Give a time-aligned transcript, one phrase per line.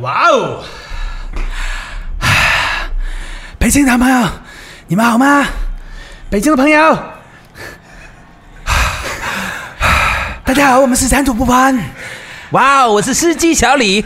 [0.00, 0.64] 哇哦！
[3.58, 4.28] 北京的朋友，
[4.86, 5.46] 你们好吗？
[6.30, 6.98] 北京的朋友，
[10.44, 11.78] 大家好，我们是三组不凡。
[12.52, 14.04] 哇哦，我是司机小李。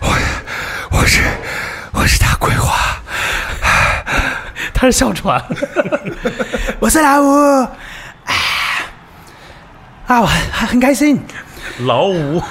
[0.00, 0.08] 我
[0.90, 1.22] 我是
[1.92, 2.96] 我是大桂花，
[4.72, 5.44] 他是哮喘。
[6.78, 7.60] 我是老五，
[8.24, 8.34] 啊，
[10.06, 11.22] 啊，我很很开心，
[11.80, 12.42] 老五，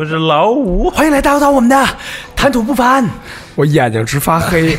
[0.00, 0.88] 我是老五。
[0.88, 1.86] 欢迎来到到我们的
[2.34, 3.06] 谈吐不凡。
[3.54, 4.74] 我眼睛直发黑。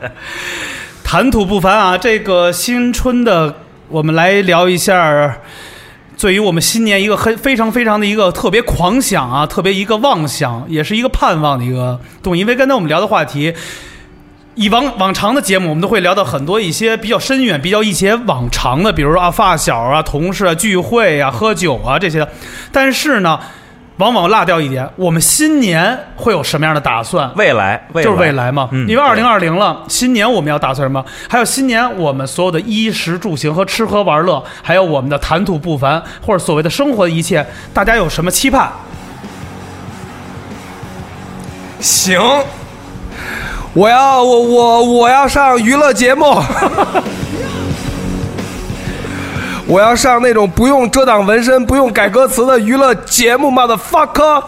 [1.02, 3.54] 谈吐不凡啊，这个新春的，
[3.88, 5.38] 我们来聊一下，
[6.18, 12.40] 对于我们新年一个很非常非常的一个特别狂想啊，特别一个妄想，也是一个盼望的一个东西。
[12.40, 13.54] 因为刚才我们聊的话题，
[14.54, 22.28] 以往往常的节目，我们都会聊到很多一些比较深远、比较一些往常的，比如说啊发小啊、同事啊、聚会啊、喝酒啊这些的。
[22.70, 23.40] 但是呢，
[23.98, 27.30] 往往落掉一点，我们新年会有什么样的打算？
[27.34, 31.02] 未来，未来就是未来嘛，嗯因为二零二零了，新年我们要打算什么？
[31.28, 38.70] 还有新年我们所有的衣食住行和吃喝玩乐，还有我们的谈吐不凡，或者所谓的生活的一切，大家有什么期盼？
[41.80, 42.20] 行，
[43.72, 46.24] 我要我我我要上娱乐节目，
[49.66, 54.42] 我要上那种不用遮挡纹身、不用改歌词的娱乐节目嘛的 fuck。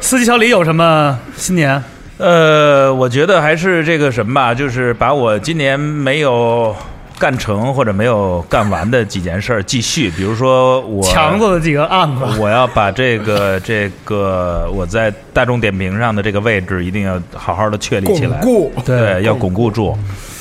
[0.00, 1.82] 司机小李有什么新年？
[2.16, 6.74] 呃，我觉得还是这个什么吧，就是把我今年没有
[7.18, 19.94] 干成或者没有干完的几件事儿继续，比如说我强子的几个案子，我要把这个这个我在大众点评上的这个位置一定要好好的确立起来，巩固对，要巩固住。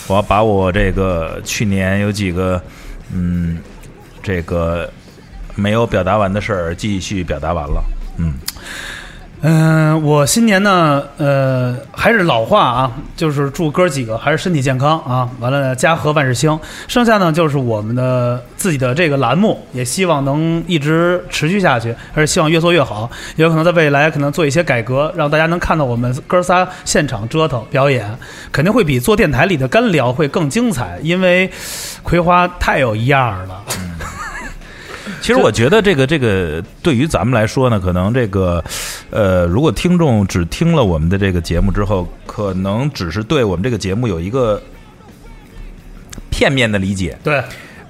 [0.07, 2.61] 我要把我这个去年有几个
[3.13, 3.59] 嗯，
[4.21, 4.91] 这个
[5.55, 7.83] 没有表达完的事儿继续表达完了，
[8.17, 8.33] 嗯。
[9.45, 16.57] 嗯、我新年呢，呃，还是老话啊，就是祝哥几个还是身体健康啊，完了家和万事兴。
[16.87, 23.11] 剩下呢，就是我们的自己的这个栏目，也希望能一直持续下去，而是希望越做越好。
[23.35, 28.17] 也有可能在未来可能做一些改革，让大家能看到我们哥仨现场折腾表演，
[28.49, 31.51] 肯定会比做电台里的干聊会更精彩，因为
[32.01, 33.61] 葵花太有一样了。
[35.23, 38.61] 其实我觉得这个这个对于咱们来说呢，可能这个，
[39.09, 44.61] 呃，如果听众只听了我们的这个节目之后，可能只是对我们这个节目有一个
[46.29, 47.17] 片面的理解。
[47.23, 47.41] 对，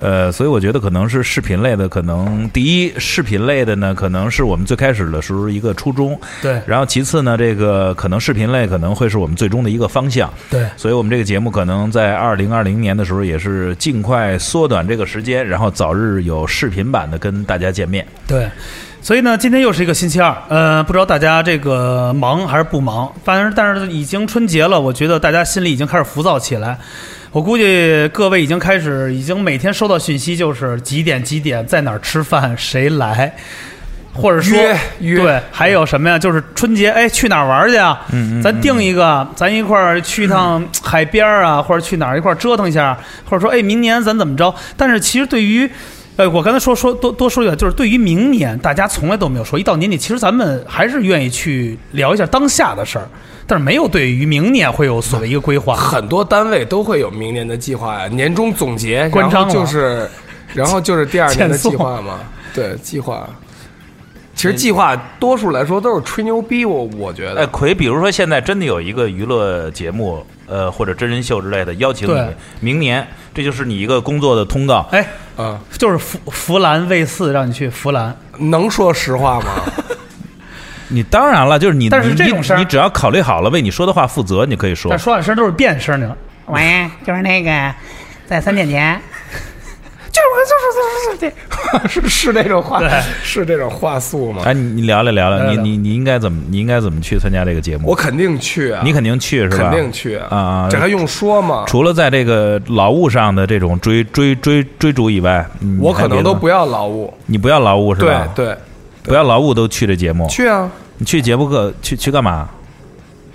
[0.03, 10.29] 呃，所以我觉得可能是视频类的，可能第一视频类的呢，可能是我们最开始的时候一个初衷，对，然后其次呢，这个可能视频类可能会是我们最终的一个方向。
[10.49, 10.67] 对。
[10.75, 18.05] 所以我们这个节目可能在二零二零年的时候，也是尽快缩短这个时间，然后早日有视频版的跟大家见面。
[18.27, 18.49] 对，
[19.01, 26.77] 所以呢，今天又是一个星期二，呃，不知道大家这个忙还是不忙，反正但是已经春节了，我觉得大家心里已经开始浮躁起来。
[27.33, 33.35] 我估计各位已经开始，已经每天收到讯息，就是几点几点在哪儿吃饭，谁来，
[34.13, 36.19] 或者说约约对，还有什么呀？
[36.19, 37.99] 就是春节，哎，去哪儿玩去啊？
[38.11, 42.95] 嗯咱定一个，咱一块儿去一趟海边儿啊，或者去哪儿一块儿折腾一下，
[43.27, 44.53] 或者说，哎，明年咱怎么着？
[44.77, 45.67] 但是其实对于，
[46.17, 53.09] 呃，我刚才说说多多说一点，就是对于明年，大家从来都没有说，一到年底，其实咱们还是愿意去聊一下当下的事儿，
[53.45, 55.75] 但是没有对于明年会有所谓一个规划。
[55.75, 60.09] 很多单位都会有明年的计划呀，年终总结，然后关张了就是，
[60.53, 62.19] 然后就是第二年的计划嘛。
[62.53, 63.27] 对，计划。
[64.35, 67.47] 其实计划多数来说都是吹牛逼，我我觉得哎，得。
[67.47, 72.19] 葵，比如说现在真的有一个娱乐节目，呃，或者真人秀之类的，邀请你
[72.59, 74.87] 明年，这就是你一个工作的通告。
[74.91, 79.45] 哎，嗯，就是弗弗兰卫四让你去弗兰，能说实话吗？
[80.93, 84.99] 你当然了，就是你，但是你这种事儿你只要考虑好了，为你说的话负责，你可以说但。
[84.99, 86.15] 说话声都是变声的。
[86.47, 87.73] 喂，就是那个，
[88.27, 88.99] 在三点前，
[90.11, 92.89] 就是就是就是是是这种话对，
[93.23, 94.43] 是这种话术吗？
[94.45, 97.87] 哎，你你聊聊聊聊，你你你应该怎么你应该怎么去参加这个节目？
[97.87, 99.57] 我肯定去啊，你肯定去是吧？
[99.57, 100.67] 肯定去啊啊！
[100.69, 101.63] 这还用说吗？
[101.65, 107.13] 除了在这个劳务上的这种追追追追逐以外，嗯我可能都，不要劳务。
[107.25, 108.27] 你不要劳务是对吧？
[108.35, 108.55] 对，
[109.01, 112.49] 不要劳务都去这节目，去啊，你去节目个去去干嘛？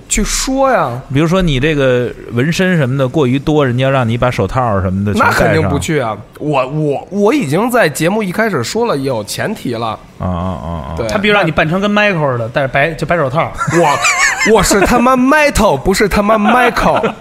[0.09, 6.17] 去说呀，比如说你这个纹身什么的过于多，人家让你把手套什么的那肯定不去啊。
[6.39, 9.89] 我我我已经在节目一开始说了有前提了，
[10.19, 10.95] 啊啊啊啊！
[10.97, 13.53] 对，他比如让你扮成跟 Michael 似的，戴着白就白手套。
[13.75, 17.13] 我我是他妈 Metal，不是他妈 Michael。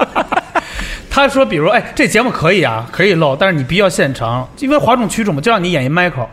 [1.12, 6.28] 他说，比如，哎，这节目可以啊，可以露，但是你必须要现成，因为哗众取宠嘛，就让你演一 Michael。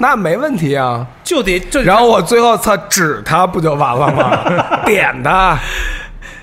[0.00, 1.06] 那没问题啊。
[1.22, 4.82] 就得就然后我最后操指他不就完了吗？
[4.84, 5.56] 点他，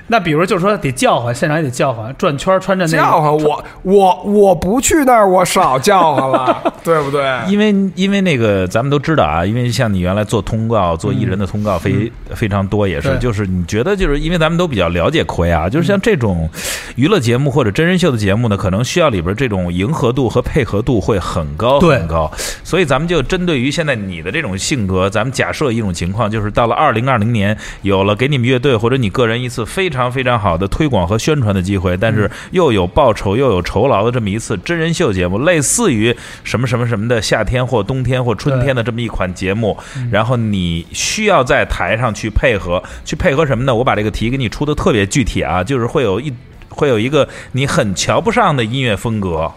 [0.08, 7.24] 那比如就是说得叫唤，现场也得叫唤，转圈穿着那个叫唤我，我我不去那儿，我少叫唤了， 对不对？
[7.48, 16.50] 因为因为那个咱们都知道啊，因为像你原来做通告、做艺人的通告非、非常多，也是就是你觉得就是因为咱们都比较了解奎啊，就是像这种
[16.96, 22.32] 娱乐节目或者真人秀的节目呢，可能需要里边这种迎合度和配合度会很高对很高，
[22.64, 39.76] 所以咱们就针对于现在你的这种性格，咱们假设一种情况，就是到了二零二零年，有了给你们乐队或者你个人一次非常非常好的推广和宣传的机会，但是又有报酬又有酬劳的这么一次真人秀节目，类似于什么什么什么的夏天或冬天或春天的这么一款节目，
[40.12, 43.74] 然后你需要在台上去配合，去配合什么呢？
[43.74, 46.32] 我把这个题给你出的特别具体啊，就是会有一
[46.70, 49.52] 会有一个你很瞧不上的音乐风格，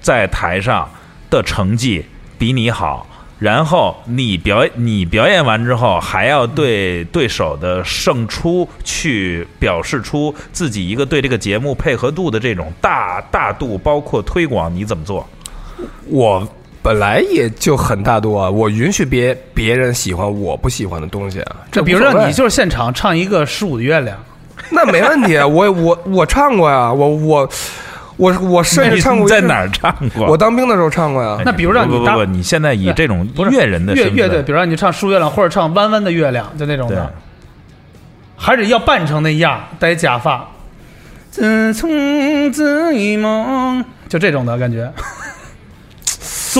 [0.00, 0.88] 在台上
[1.28, 2.04] 的成绩
[2.38, 3.06] 比你好。
[3.40, 15.26] 然后你表你表演完之后，还要对对手的胜出去表示出自己一个对这个节目配合度的这种大大度，包括推广，你怎么做？
[16.06, 16.46] 我
[16.82, 21.56] 本来也就很大度啊，我允许别别人喜欢我不喜欢的东西啊。
[21.72, 24.18] 这这比如无所谓让你就是现场唱一个《十五的月亮》，
[24.70, 27.50] 那没问题啊，我我我唱过呀，我我
[28.20, 30.26] 我我甚至唱过在哪儿唱过？
[30.26, 31.38] 我当兵的时候唱过呀。
[31.42, 37.10] 那比如让你搭不不不，你现在以这种不是乐人的乐乐队，比如让你唱《十五月亮》或者唱《弯弯的月亮》，就那种的，
[38.36, 40.46] 还是要扮成那样，戴假发。
[41.30, 44.92] 自从自一梦，就这种的感觉。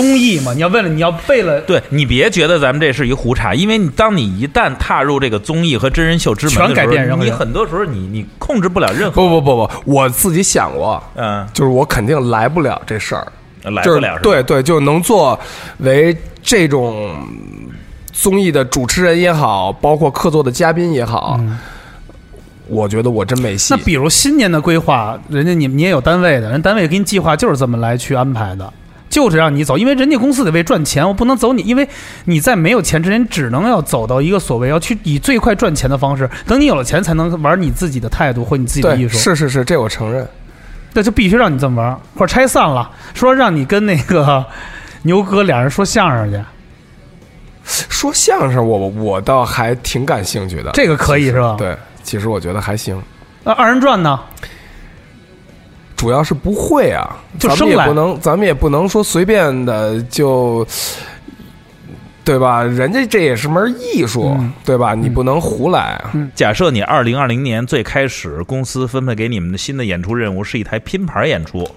[0.01, 1.61] 综艺嘛，你要为了你要为了。
[1.61, 13.27] 对你别觉得咱们这是一胡茬，因为你当你一旦踏入这个综艺和真人秀之门的时候，全改变人你很多时候你你控制不了任何，不不不不，我自己想过，嗯，就是我肯定来不了这事儿，
[13.63, 15.39] 来不了，是对对，就能作
[15.77, 17.15] 为这种
[18.11, 21.39] 综艺的主持人也好，包括客座的嘉宾也好，
[22.67, 23.73] 我觉得我真没戏。
[23.75, 23.83] 那。
[23.83, 28.71] 比如新年的规划，人家你你也有单位的，人单位给你计划就是这么来去安排的，
[29.11, 31.87] 就是让你走，因为人家公司得为赚钱，我不能走你，因为
[32.25, 40.27] 你在没有钱之前，只能要走到一个所谓要去以最快赚钱的方式，等你有了钱，才能玩你自己的态度或你自己的艺，术，是是是，这我承认。
[40.93, 44.45] 那就必须让你这么玩，或者拆散了，说让你跟那个
[45.03, 46.41] 牛哥俩人说相声去，
[47.63, 50.71] 说相声我，我我倒还挺感兴趣的。
[50.73, 51.55] 这个可以是吧？。
[51.57, 53.01] 对，其实我觉得还行，
[53.43, 54.19] 那二人转呢？
[56.01, 60.65] 主要是不会啊，就咱们也不能，咱们也不能说随便的就，
[62.23, 62.63] 对吧？
[62.63, 64.95] 人家这也是门艺术，嗯对吧？
[64.95, 66.11] 你不能胡来啊。
[66.33, 71.69] 假设你二零二零年最开始公司分配给你们的新的演出任务是一台拼盘演出，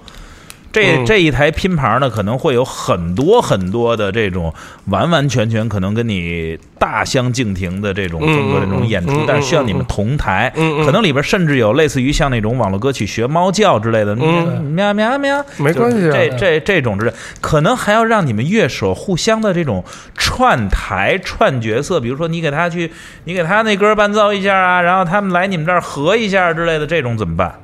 [0.74, 1.06] 这、嗯。
[1.06, 4.52] 这一台拼盘呢，可能会有很多很多的这种
[4.90, 10.52] 完完全全可能跟你大相径庭的这种风格的这种演出，但是需要你们同台，
[10.84, 14.62] 可能里边甚至有类似于像那种网络歌曲学猫叫之类的，嗯。
[14.74, 16.12] 喵喵喵，没关系啊。
[16.12, 19.84] 这这这种之类，可能还要让你们乐手互相的这种
[20.16, 22.90] 串台串角色，比如说你给他去，
[23.22, 27.54] 你给他那歌伴奏一下啊，然后他们来你们这儿合一下之类的，这种怎么办？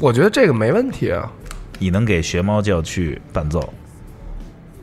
[0.00, 1.30] 我觉得这个没问题啊，
[1.80, 3.68] 你能给学猫叫去伴奏？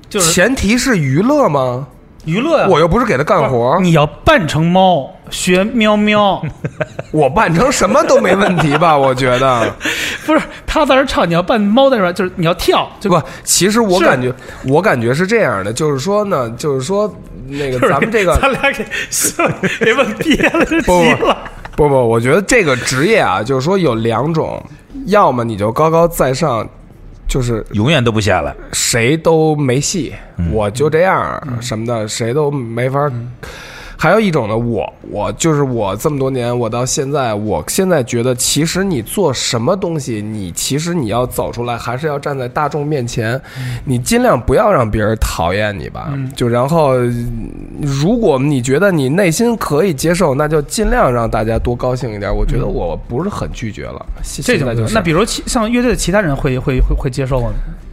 [0.10, 1.88] 就是前提是娱乐吗？
[2.26, 2.68] 娱乐呀。
[2.70, 6.44] 我又不是给他干活，你要扮成猫学喵喵，
[7.12, 8.96] 我扮成什么都没问题吧？
[8.98, 9.74] 我觉得
[10.26, 14.34] 不是他在那儿唱，你要扮猫在那儿，就是你要跳，就不，其实我是感觉，
[14.68, 17.14] 我感觉是这样的，就是说呢，就是说
[17.48, 18.86] 那个咱们这个咱俩给
[19.86, 21.38] 给问憋了，这不急了。
[21.76, 24.62] 不不，我觉得这个职业啊，就是说有两种，
[25.06, 26.68] 要么你就高高在上，
[27.28, 28.56] 就是永远都不下来。
[28.74, 33.12] 谁都没戏，嗯我就这样什么的，谁都没法。
[33.98, 43.42] 还有一种呢，我我就是我这么多年，我到现在，我现在觉得，其实你做什么东西，你其实你要走出来，还是要站在大众面前，
[43.86, 46.14] 你尽量不要让别人讨厌你吧。
[46.36, 46.94] 就然后，
[47.82, 52.34] 如果你觉得你内心可以接受，那就尽量让大家多高兴一点。
[52.34, 57.50] 我觉得我不是很拒绝了，现这种就是那比如其像乐队的其他人会会会会接受吗？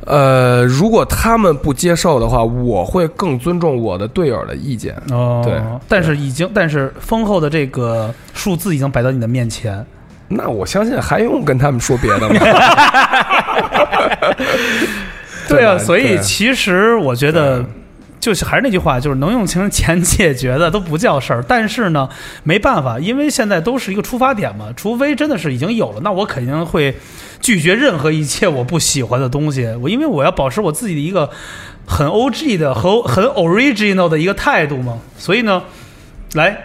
[0.06, 4.94] 呃，如果他们不接受的话，我会更尊重我的队友的意见。
[5.10, 5.54] 哦，对
[5.88, 9.84] 但是已经，但是丰厚的这个数字已经摆到你的面前，
[10.28, 12.34] 那我相信还用跟他们说别的吗？
[15.48, 17.64] 对啊，所以其实我觉得。
[18.24, 21.44] 就是还是那句话，就是能用钱钱解决的都不叫事儿。
[21.46, 22.08] 但是呢，
[22.42, 24.72] 没办法，因为现在都是一个出发点嘛。
[24.74, 26.96] 除非真的是已经有了，那我肯定会
[27.38, 29.66] 拒绝任何一切我不喜欢的东西。
[29.78, 31.28] 我因为我要保持我自己的一个
[31.84, 35.62] 很 O G 的和很 original 的一个态度嘛，所以呢，
[36.32, 36.56] 来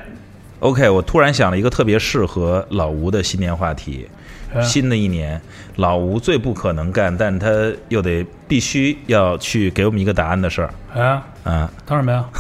[0.62, 4.08] ，OK，我突然想了一个特别适合老吴的新年话题。
[4.54, 5.40] 呃新的一年，
[5.76, 7.48] 老吴最不可能干，但他
[7.90, 11.70] 又得必须要去给我们一个答案的事儿哎，啊！
[11.86, 12.26] 当什么呀？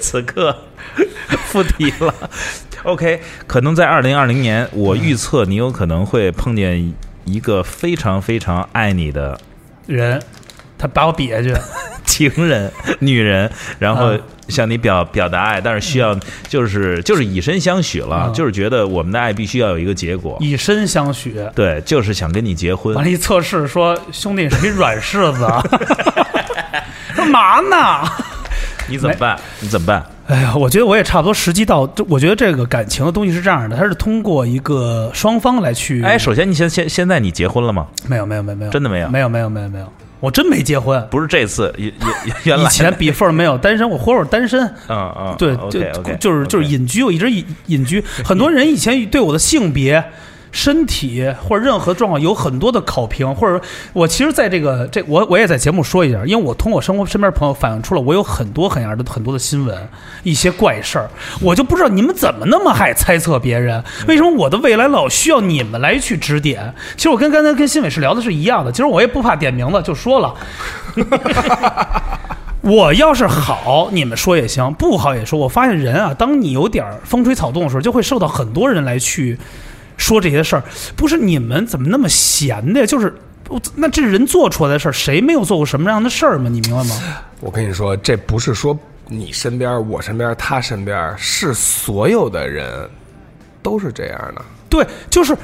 [0.00, 0.56] 此刻
[1.46, 2.14] 附题了。
[2.84, 6.92] OK，可能在二零二零年，我预测你有可能会碰见
[7.24, 9.40] 一个非常非常爱你的
[9.86, 10.20] 人，
[10.76, 11.54] 他把我比下去，
[12.04, 12.70] 情人、
[13.00, 16.14] 女人，然后嗯向你表表达爱，但是需要
[16.48, 20.36] 就是就是以身相许了，嗯就是觉得我们的爱必须要有一个结果。
[20.40, 21.36] 以身相许。
[21.54, 23.04] 对，就是想跟你结婚完。
[23.04, 25.46] 了，一测试说兄弟你是一软柿子，
[27.16, 28.08] 干嘛呢？
[28.86, 29.38] 你怎么办？
[29.60, 30.04] 你怎么办？
[30.26, 36.02] 哎呀，我觉得我也差不多时机到，就我觉得这个感情的东西是这样的，它是通过一个双方来去。
[36.02, 37.86] 哎，首先你现现现在你结婚了吗？
[38.06, 39.86] 没有没有没有没有，真的没有没有没有没有没有，
[40.24, 41.06] 我真没结婚。
[41.10, 41.92] 不是这次，原
[42.24, 44.64] 原 原来以前比份儿没有单身，我活会单身。
[44.88, 48.02] 嗯嗯，对，就就是就是隐居，我一直隐隐居。
[48.24, 50.02] 很多人以前对我的性别、
[50.54, 53.60] 身体或者任何状况有很多的考评，或者
[53.92, 59.76] 我其实在这个这我我也在节目说一下，因为我通过生活身边朋友反映出了我有很多很样的很多的新闻，
[60.22, 66.72] 一些怪事儿，我就不知道你们怎么那么爱猜测别人，为什么我的未来老需要你们来去指点？
[66.96, 70.32] 其实我跟刚才跟新伟是聊的是一样的，其实我也不怕点名字，就说了。
[72.62, 75.38] 我要是好，你们说也行；不好也说。
[75.38, 79.36] 我发现人啊，当你有点儿风吹草动的时候，就会受到很多人来去
[79.96, 80.62] 说这些事儿。
[80.96, 82.86] 不是你们怎么那么闲的呀？
[82.86, 83.14] 就是
[83.74, 86.48] 那这人做出来的事儿，谁没有做过什么样的事儿吗？
[86.50, 86.96] 你明白吗？
[87.40, 92.88] 我跟你说，这不是说你身边、我身边、他身边，是所有的人
[93.62, 94.42] 都是这样的。
[94.70, 95.36] 对，就是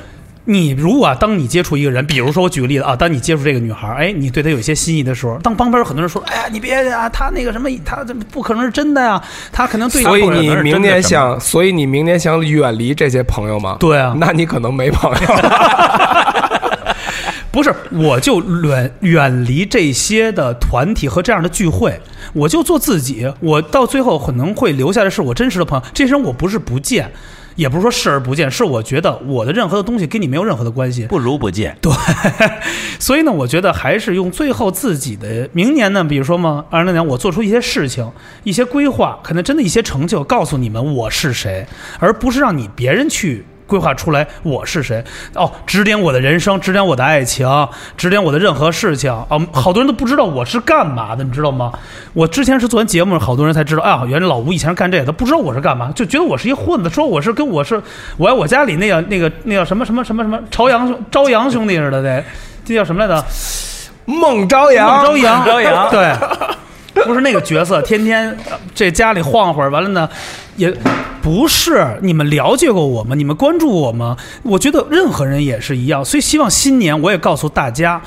[0.50, 13.76] 你如果、啊、当你接触一个人，比如说我举个例子啊，当你接触这个女孩儿，哎，你对她有一些心仪的时候，当旁边有很多人说，哎呀，你别啊，她那个什么，她这不可能是真的呀，她可能对所以你明年想，所以你明年想远离这些朋友吗？
[13.78, 15.18] 对啊那你可能没朋友。
[17.52, 22.00] 不是，我就远远离这些的团体和这样的聚会，
[22.32, 23.32] 我就做自己。
[23.40, 25.84] 我到最后可能会留下的是我真实的朋友。
[25.92, 27.10] 这些人我不是不见，
[27.60, 31.04] 也不是说视而不见，是我觉得我的任何的东西跟你没有任何的关系。
[31.04, 31.76] 不如不见。
[31.82, 31.92] 对，
[32.98, 38.10] 所以呢，我觉得还是用最后自己的明年呢，比如说嘛，二零二年我做出一些事情、
[38.44, 41.66] 一些规划，可能真的一些成就，告诉你们我是谁，
[41.98, 43.44] 而不是让你别人去。
[43.70, 45.02] 规划出来我是谁
[45.34, 47.46] 哦，指点我的人生，指点我的爱情，
[47.96, 49.40] 指点我的任何事情哦。
[49.52, 51.72] 好多人都不知道我是干嘛的，你知道吗？
[52.12, 57.80] 我之前是做完节目，好多人才知道，哎呀，原来老吴以前是干这个，他不知道我是干嘛，就觉得我是一混子，说我是跟我是
[58.16, 62.24] 我爱我家里那个那个那叫什么什么什么什么朝阳兄朝阳兄弟似的，这
[62.64, 63.24] 这叫什么来着？
[64.06, 70.08] 孟朝阳，孟朝阳，朝阳对，不是那个角色，天天呃这家里晃会儿，完了呢，
[70.60, 70.76] 也
[71.22, 73.14] 不是你们了解过我吗？
[73.14, 74.16] 你们关注我吗？
[74.42, 78.00] 我觉得任何人也是一样，所以希望新年我也告诉大家。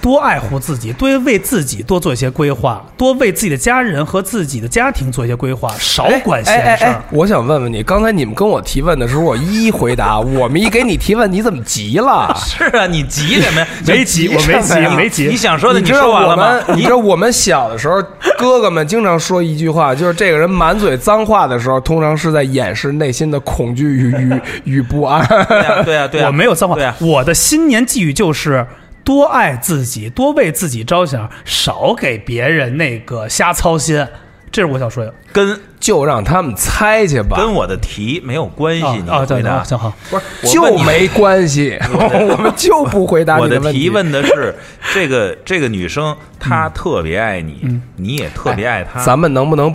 [0.00, 6.90] 多爱护自己，多为自己多做一些规划，多为自己的家人和自己的家庭做一些规划，少管闲事儿。
[6.90, 12.32] 哎哎哎我想问问你，刚才你们跟我提问的时候，我一一回答，我们一给你提问，你怎么急了？
[12.38, 13.66] 是啊，你急什么呀？
[13.86, 15.26] 没急，我没急，没急。
[15.26, 18.02] 你想说的你知道说完了我们吗？，你知道我们小的时候，
[18.38, 25.26] 哥哥们经常说一句话，就是这个人满嘴脏话的时候，通常是在掩饰内心的恐惧与与与不安。
[25.26, 26.74] 对啊，对啊，对啊，我没有脏话。
[26.74, 28.66] 对啊，我的新年寄语就是
[29.06, 34.04] 多爱自己，多为自己着想，少给别人那个瞎操心。
[34.50, 35.14] 这是我想说的。
[35.32, 38.84] 跟就让他们猜去吧，跟我的题没有关系。
[38.84, 39.92] 你啊啊，对回答啊，行好。
[40.10, 43.80] 不是就没关系， 我们就不回答我的你问题。
[43.80, 44.54] 提问的是，
[44.92, 49.00] 这个这个女生她特别爱你嗯，你也特别爱她。
[49.04, 49.72] 咱们能不能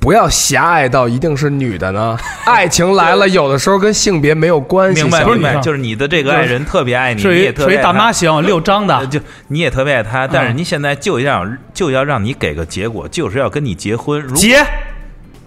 [0.00, 2.16] 不要狭隘到一定是女的呢？
[2.46, 5.02] 爱情来了，有的时候跟性别没有关系。
[5.02, 14.18] 明白明白，就是你的这个爱人特别爱你，你也特别爱大妈型六张的，呃就你也特别爱他，但是嗯你现在就要就要让你给个结果，就是要跟你结婚。
[14.20, 14.64] 如果结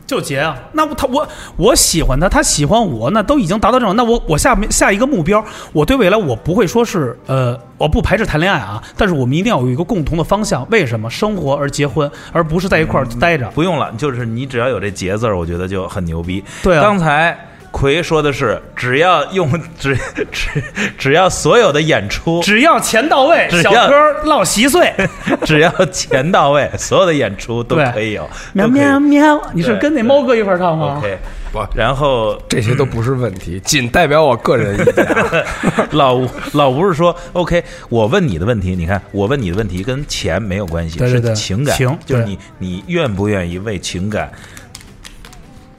[0.05, 0.57] 就结啊。
[0.74, 3.95] 那我他我我喜欢他，他喜欢我，那都已经达到这种。
[3.95, 10.67] 那我我下面下一个目标，我对未来我不会说是呃，我不排斥谈恋爱啊，但是我们一定要有一个共同的方向。
[10.69, 13.50] 为什么生活而结婚，而不是在一块儿待着？
[13.51, 16.43] 不用了，就是你只要有这结字儿，我觉得就很牛逼。
[16.62, 17.38] 对啊刚才
[17.74, 19.98] 奎说的是，只要用只
[20.32, 20.63] 只
[20.96, 24.94] 只要所有的演出，只要钱到位，小哥落稀碎，
[25.44, 29.42] 只要钱到位，所有的演出都可以有，喵喵喵！
[29.53, 31.18] 你是跟那猫哥一块儿唱吗？OK，
[31.51, 35.08] 不然后这些都不是问题，仅代表我个人意见。
[35.92, 44.32] 老吴老吴是说 OK，我问你的问题，你看我问你的问题跟钱没有关系，对对对是情感，情就是你你愿不愿意为情感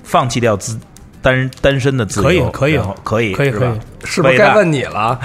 [0.02, 0.76] 放弃掉自
[1.24, 2.50] 单单身的自由？
[2.50, 5.18] 可以可以可以是吧可以可以是不是该问你了？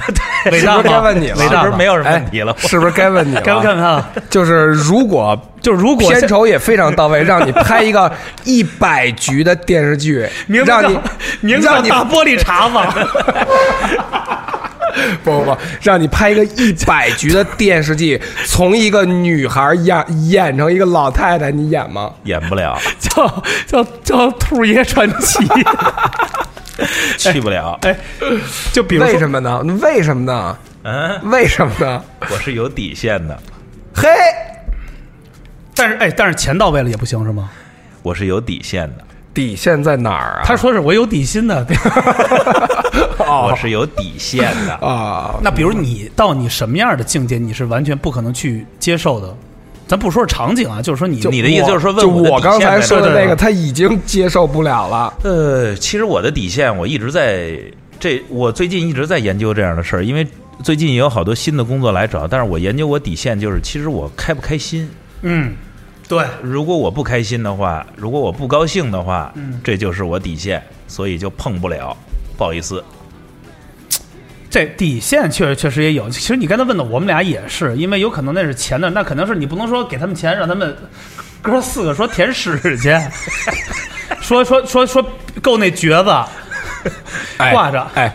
[0.50, 1.00] 伟是不是该？
[1.02, 1.36] 问你了？
[1.38, 2.56] 是不是没有什么哎问题了？
[2.60, 3.42] 是不是该问你了？
[3.42, 4.02] 该 不看看？
[4.32, 8.10] 就是如果 就如果片酬也非常到位，让你拍一个
[8.46, 10.26] 一百局的电视剧，
[10.66, 10.98] 让你
[11.42, 13.08] 名字叫让你大玻璃碴子，
[15.24, 22.12] 不不不，让你拍一个一百局的电视剧， 从一个女孩演演成一个老太太，你演吗？
[22.24, 25.40] 演不了， 叫叫叫兔爷传奇。
[27.18, 27.78] 去不了。
[27.82, 27.96] 哎，
[28.72, 29.60] 就比如，为什么呢？
[29.82, 30.58] 为什么呢？
[30.84, 32.02] 嗯，为什么呢？
[32.32, 33.38] 我是有底线的，
[33.94, 34.08] 嘿，
[35.76, 37.50] 但是哎，但是钱到位了也不行是吗？
[38.02, 39.04] 我是有底线的，
[39.34, 40.44] 底线在哪儿啊？
[40.44, 41.66] 他说是我有底薪的。
[43.20, 44.74] 我 是有底线的。
[44.76, 49.36] 啊，那比如你到你什么样的境界，你是完全不可能去接受的。
[49.88, 55.14] 咱不说是场景啊，就是说你你的意思就是说问就我刚才说的那个，他已经接受不了了。
[55.24, 57.60] 呃，其实我的底线，我一直在
[58.00, 60.28] 这，我最近一直在研究这样的事儿，因为
[60.64, 64.88] 最近也有好多新的工作来找，但是我研究我底线就是，其实我开不开心。
[65.24, 65.54] 嗯，
[66.10, 71.96] 对，如果我不开心的话，如果我不高兴的话，嗯这就是我底线，所以就碰不了。
[72.36, 72.84] 不好意思，
[74.50, 76.10] 这底线确实确实也有。
[76.10, 80.76] 其实你刚才问的，我们俩也是，因为有可能那是钱的，那肯定是你不能说给他们钱，让他们
[81.44, 82.90] 哥四个说舔屎去，
[84.20, 85.06] 说说说说
[85.44, 86.10] 够那橛子
[87.38, 87.88] 哎挂着。
[87.94, 88.12] 哎，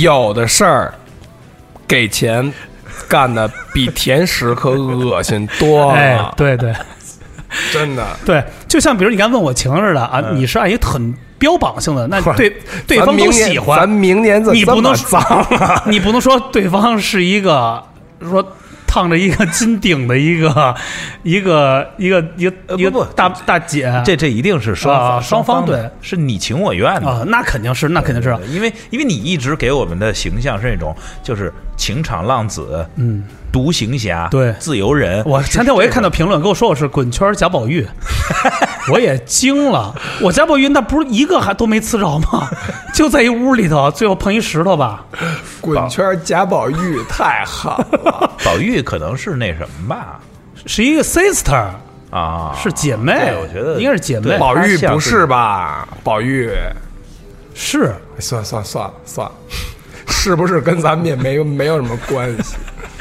[0.00, 0.94] 有的事儿
[1.86, 2.50] 给钱
[3.06, 5.98] 干的比甜食可恶心多了。
[5.98, 6.72] 哎，对对
[7.72, 8.04] 真的。
[8.24, 15.82] 对，就像比如你刚问我情似的啊，嗯你是按一个很标榜性的，那对对方都喜欢，咱明年怎么你不能脏啊？
[15.86, 17.82] 你不能说对方是一个
[18.20, 18.44] 说
[18.96, 20.74] 烫着一个金顶的一个
[21.22, 35.22] 一个一个一个一个大大姐，这这一定是双方双方对是你情我愿的啊，那肯定是那肯定是，因为因为你一直给我们的形象是那种就是情场浪子、嗯，独行侠、对自由人。
[35.26, 37.86] 我前天我一看到评论跟我说我是滚圈贾宝玉，
[38.90, 42.48] 我也惊了，我贾宝玉那不是一个还都没刺着吗？
[42.94, 45.04] 就在一屋里头，最后碰一石头吧，
[45.60, 50.20] 滚圈贾宝玉太好了， 宝玉可能是那什么吧？
[50.66, 51.68] 是一个 sister，
[52.10, 55.86] 啊，是姐妹，我觉得应该是姐妹，宝玉不是吧？
[56.02, 56.50] 宝玉，
[57.54, 59.32] 是算了算了算了算了，
[60.08, 62.56] 是不是跟咱们也没有没有什么关系？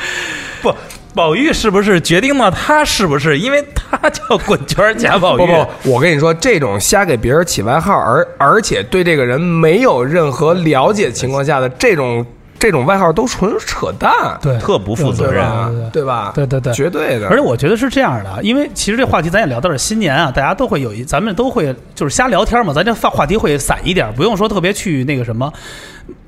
[0.61, 0.73] 不，
[1.13, 3.37] 宝玉是不是决定了他是不是？
[3.39, 5.45] 因为他叫滚圈贾宝玉。
[5.45, 12.25] 不不，我跟你说，这种瞎给别人起外号，而而且对这个人没有任何了解情况下的这种
[12.65, 15.45] 这种外号都纯扯淡，对，特不负责任。
[15.91, 16.31] 对吧？
[16.33, 17.27] 对对对绝对的。
[17.29, 25.53] 而且我觉得是这样的，因为其实这话题咱也聊到了新年啊，大家都会有一，咱们都会就是瞎聊天嘛，咱这话话题会散一点，不用说特别去那个什么。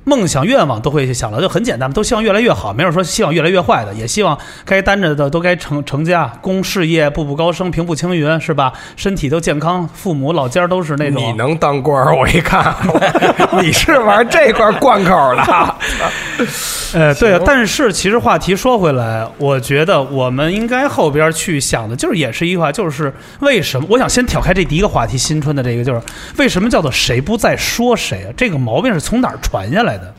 [0.03, 8.71] 梦想愿望都会想了，就很简单，都希望越来越好，没有说希望越来越坏的，也希望该担着的都该成成家，公事业步步高升，平步青云，是吧？
[8.95, 12.15] 身体都健康，父母老家都是那种你能当官儿？
[12.15, 12.73] 我一看，
[13.61, 15.75] 你是玩这块贯口的。
[16.93, 23.85] 呃，对啊，但是其实话题说回来，我觉得我们应该后边去想的，就是也是一句话，就是为什么？
[23.89, 26.01] 我想先挑开这第一个话题，新春的这个，就是
[26.37, 28.31] 为什么叫做谁不再说谁啊？
[28.37, 30.13] 这个毛病是从哪儿传下来的？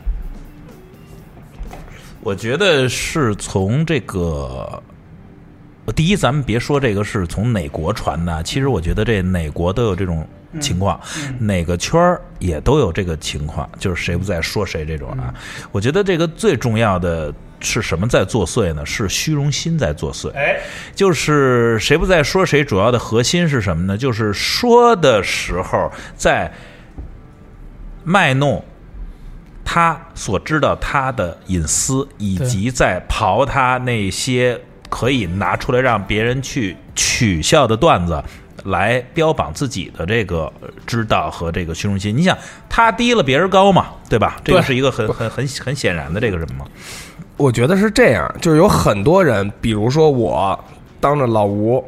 [2.21, 4.81] 我觉得是从这个。
[5.95, 10.23] 第一，咱们别说这个是从哪国传的，其实我觉得这哪国都有这种
[10.59, 11.01] 情况，
[11.39, 15.33] 哪个圈儿也都有这个情况，就是谁不在说谁这种啊。
[15.71, 18.85] 我觉得这个最重要的是什么在作祟呢？
[18.85, 20.31] 是虚荣心在作祟。
[20.33, 20.59] 哎，
[20.93, 23.97] 就是谁不在说谁，主要的核心是什么呢？
[23.97, 26.53] 就是说的时候在
[28.03, 28.63] 卖弄
[29.71, 38.23] 他所知道他的隐私，以及在刨他那些可以拿出来让别人去取笑的段子。
[38.65, 44.35] 来标榜自己的这个呃知道和这个虚荣心，你想他低了别人高嘛，对吧？
[44.43, 46.65] 这个是一个很很很很显然的这个什么嘛。
[47.37, 50.61] 我觉得是这样，就是有很多人，比如说我
[50.99, 51.83] 当着老吴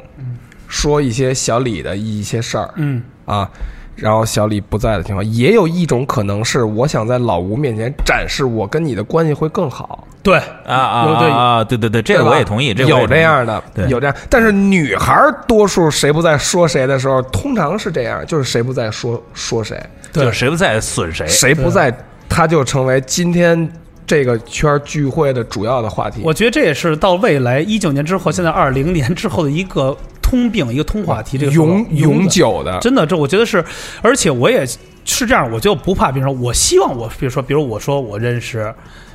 [0.66, 3.50] 说一些小李的一些事儿嗯，啊，
[3.94, 11.64] 然后小李不在的情况，也有一种可能是我想在老吴面前展示我跟你的关系会更好，对，啊啊有对啊啊！
[11.64, 14.16] 对对对，这个我也同意，这个有这样的对，有这样。
[14.30, 19.80] 但是女孩儿多数谁不在说谁的时候，通常是这样，就是谁不在说说谁，
[20.12, 21.26] 对就是谁不在损谁。
[21.26, 21.94] 谁不在，
[22.28, 23.70] 他就成为今天
[24.06, 26.22] 这个圈儿聚会的主要的话题。
[26.24, 29.96] 我觉得这也是到未来一九年之后，现在二零年之后的一个
[30.32, 33.62] 通病，一个通话题，这个永永久的，真的，这我觉得是，
[34.00, 34.64] 而且我也
[35.04, 38.74] 是这样，我就不怕比如说，我希望我，比如说，比如我说我认识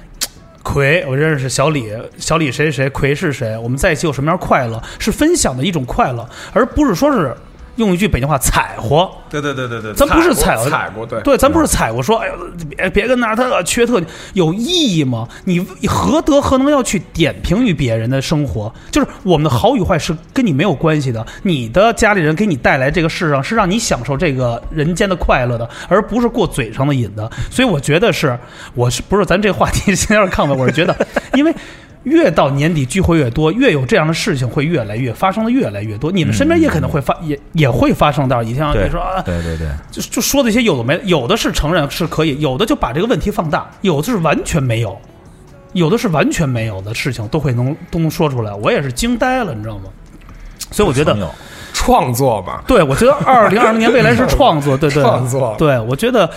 [0.61, 7.35] 葵，我认识小李，小李谁谁谁，葵是谁，我们在一起有什么样快乐，是分享的一种快乐，而不是说是
[7.77, 12.33] 用一句北京话踩和，对对对对对咱不是踩和，踩过对对，咱不是踩过说，哎呀，
[12.69, 14.01] 别别跟那儿他缺特
[14.33, 15.27] 有意义吗？
[15.45, 18.71] 你何德何能要去点评于别人的生活？
[18.91, 27.29] 就是我们的好与坏是跟你没有关系的，你的家里人给你带来这个世上是让你享受这个人间的快乐的，而不是过嘴上的瘾的。
[27.49, 28.37] 所以我觉得是，
[28.73, 30.55] 我是不是咱这话题现在有点抗吧？
[30.57, 30.95] 我是觉得，
[31.33, 31.53] 因为。
[32.03, 36.11] 越到年底聚会越多，越有这样的事情会越来越发生的越来越多。
[36.11, 38.41] 你们身边也可能会发，也也会发生到。
[38.41, 44.97] 你像对你说啊，对对对，就就说的一些有的没，有的是承认是可以，有的就把这个问题放大，有的是完全没有，
[45.73, 49.85] 有的是完全没有的事情都会能都能说出来，我也是惊呆了，你知道吗？
[50.71, 51.15] 所以我觉得
[51.73, 56.29] 创作嘛，对我觉得 二零二零年未来是创作，对对，创作对我觉得，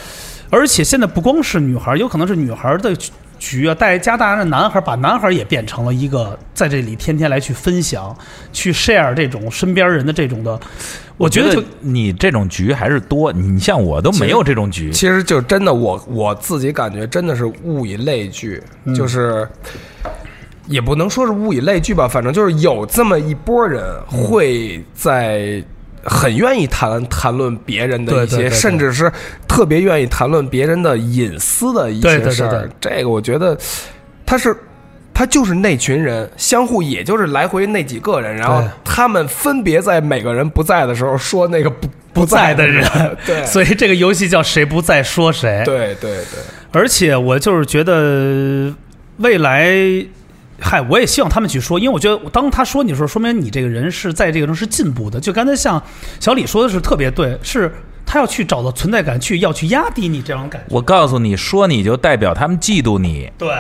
[0.51, 2.95] 而且现在不光是女孩，有可能是女孩的
[3.41, 8.17] 局啊，带加大的男孩，把男孩也变成了一个在这里天天来去分享、
[8.53, 10.61] 去 share 这种身边人的这种的，
[11.17, 14.93] 我觉得就你这种局还是多，你像我都没有这种局。
[14.93, 19.49] 其实就真的我我自己感觉真的是物以类聚，嗯就是
[20.67, 25.65] 也不能说是物以类聚吧，反正就是有这么一波人嗯会在。
[26.05, 29.13] 很愿意谈谈论别人的一些，对对对对甚至是
[29.47, 32.97] 特别愿意谈论别人的隐私的一些事儿对。
[32.97, 33.57] 这个我觉得，
[34.25, 34.57] 他是
[35.13, 45.63] 他就是那群人，相互也就是来回那几个人，然后他们分别在每个人不在的时候说那个不 不在的的人，对，所以这个游戏叫谁不在说谁。
[45.65, 46.41] 对对对。
[46.73, 48.73] 而且我就是觉得
[49.19, 49.69] 未来，
[50.61, 55.19] 嗨，我也希望他们去说，因为我觉得当他说你的时候，说明你这个人是在这个中是进步的。
[55.19, 55.83] 就刚才像
[56.21, 57.73] 小李说的是特别对，是
[58.05, 60.67] 他要去找到存在感，去要去压低你这种感觉。
[60.69, 63.51] 我告诉你说，你就代表他们嫉妒你，对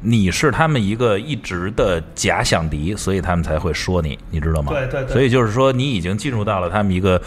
[0.00, 4.72] 你是他们一个一直的假想敌，所以他们才会说你，你知道吗？
[4.72, 7.20] 对对对所以就是说，你已经进入到了他们一个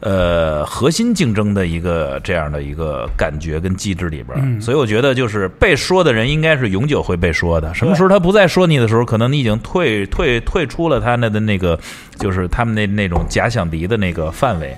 [0.00, 7.74] 呃核心竞争的一个这样的一个感觉跟机制里边所以我觉得，就是被说的人应该是永久会被说的。
[7.74, 11.78] 什么时候他不再说你的时候，可能你已经退退退出了他那的那个，
[12.18, 14.76] 就是他们那那种假想敌的那个范围。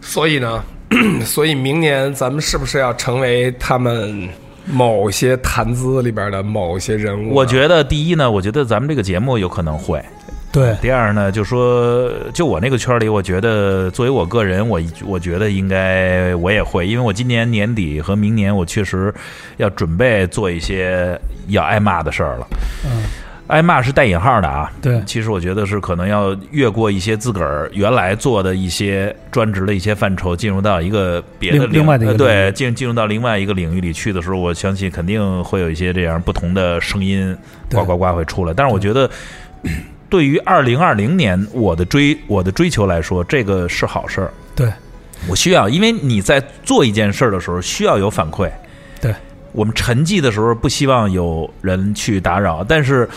[0.00, 0.62] 所以呢，
[1.26, 4.28] 所以明年咱们是不是要成为他们
[4.66, 7.34] 某些谈资里边的某些人物？
[7.34, 10.00] 我觉得第一呢，我觉得咱们这个节目有可能会。
[10.56, 19.12] 对第二呢，就说就我那个圈儿里，我觉得作为我个人，我我觉得应该我也会，因为我今年年底和明年我确实
[19.58, 22.46] 要准备做一些要挨骂的事儿了。
[22.86, 23.02] 嗯，
[23.48, 24.72] 挨骂是带引号的啊。
[24.80, 37.36] 对其实我觉得是可能要越过一些自个儿原来做的一些专职的一些范畴，进入到一个别的另另外的一个呃对进进入到另外一个领域里去的时候，我相信肯定会有一些这样不同的声音
[37.70, 38.54] 呱呱呱会出来。
[38.56, 39.10] 但是我觉得。
[40.08, 44.30] 对于二零二零年我的追我的追求来说，这个是好事儿。
[44.54, 44.72] 对
[45.28, 48.50] 我需要，因为你在做一件事儿的时候需要有反馈。
[49.00, 49.14] 对，
[49.52, 53.08] 我们沉寂的时候不希望有人去打扰，但是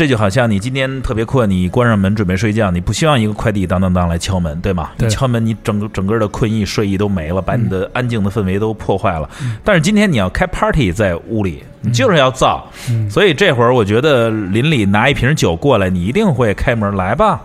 [0.00, 4.92] 这就好像你今天特别困，你关上门准备睡觉，你不希望一个快递当当当来敲门，对吗？
[4.96, 9.28] 对你敲门，你整个整个的困意、睡意都没了，把你的安静的氛围都破坏了。
[9.62, 17.38] 但是今天你要开 party 在屋里，你就是要造，嗯所以这会儿我觉得邻里拿一瓶酒过来，你一定会开门来吧。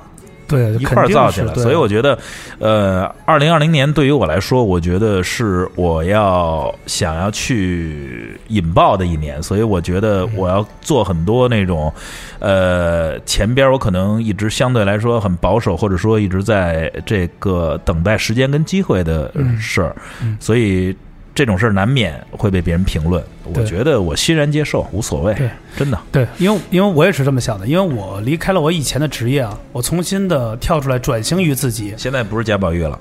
[0.48, 1.54] 对，一块儿造起来。
[1.56, 2.18] 所以我觉得，
[2.60, 9.42] 呃，二零二零年对于我来说，我觉得是我要想要去引爆的一年。
[9.42, 11.94] 所以我觉得我要做很多那种，
[12.40, 19.96] 呃，前边我可能一直相对来说很保守，或者说一直在这个等待时间跟机会的嗯事儿。
[20.22, 20.96] 嗯所以。
[21.36, 26.00] 这种事儿难免会被别人评论，我觉得我欣然接受，无所谓对，真的。
[26.10, 32.98] 对，因为因为我也是这么想的，因为我离开了我以前的职业啊，我重新的跳出来转型于自己，现在不是贾宝玉了，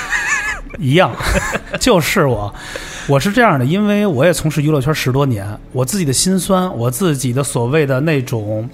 [0.80, 1.14] 一样，
[1.78, 2.52] 就是我，
[3.06, 8.66] 我是这样的，因为我也从事娱乐圈十多年，我自己的辛酸，我自己的所谓的那种，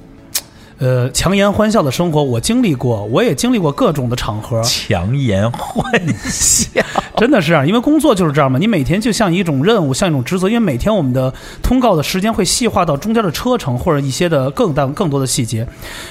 [0.79, 5.85] 呃，强颜欢笑的生活我经历过，我也经历过各种的场合，强颜欢
[6.29, 6.83] 笑，
[7.17, 8.59] 真的是这样，因为工作就是这样嘛。
[8.59, 11.33] 你每天就像一种任务，像一种职责，因为每天我们的
[11.63, 15.67] 通告的时间会细化到中间的车程或者一些的更大更多的细节。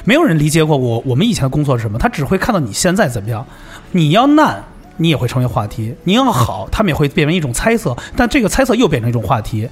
[0.05, 3.45] 没有人理解过我我们以前的工作是什么，他只会看到你现在怎么样。
[3.91, 4.63] 你要难，
[4.95, 9.67] 你也会成为话题；你要好，他们也会变成一种猜测，但这个猜测又变成一种话题。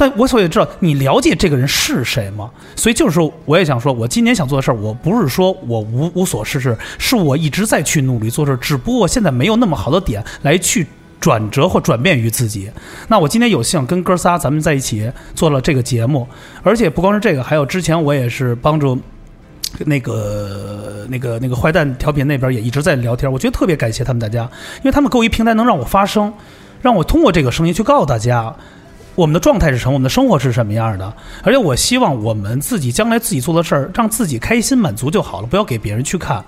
[0.00, 2.48] 但我所以知道，你了解这个人是谁吗？
[2.74, 10.86] 所以就是说，我也想说，我今年想做的事儿，我不是说我无无所事事，是我一直在去努力做事儿，只不过现在没有那么好的点来去
[11.20, 12.70] 转折或转变于自己。
[13.08, 16.26] 那我今天有幸跟哥仨咱们在一起做了这个节目，
[16.62, 18.98] 而且不光是这个，还有之前我也是帮助。
[19.86, 24.42] 那个、那个、那个坏蛋调频那边也一直在聊天，我觉得特别感谢他们大家，
[24.78, 26.30] 因为他们给我一平台，能让我发声，
[26.82, 28.52] 让我通过这个声音去告诉大家，
[29.20, 31.12] 我们的状态是什么，我们的生活是什么样的。
[31.42, 36.42] 而且我希望我们自己将来自己做的事儿，让自己开心满足就好了，不要给别人去看。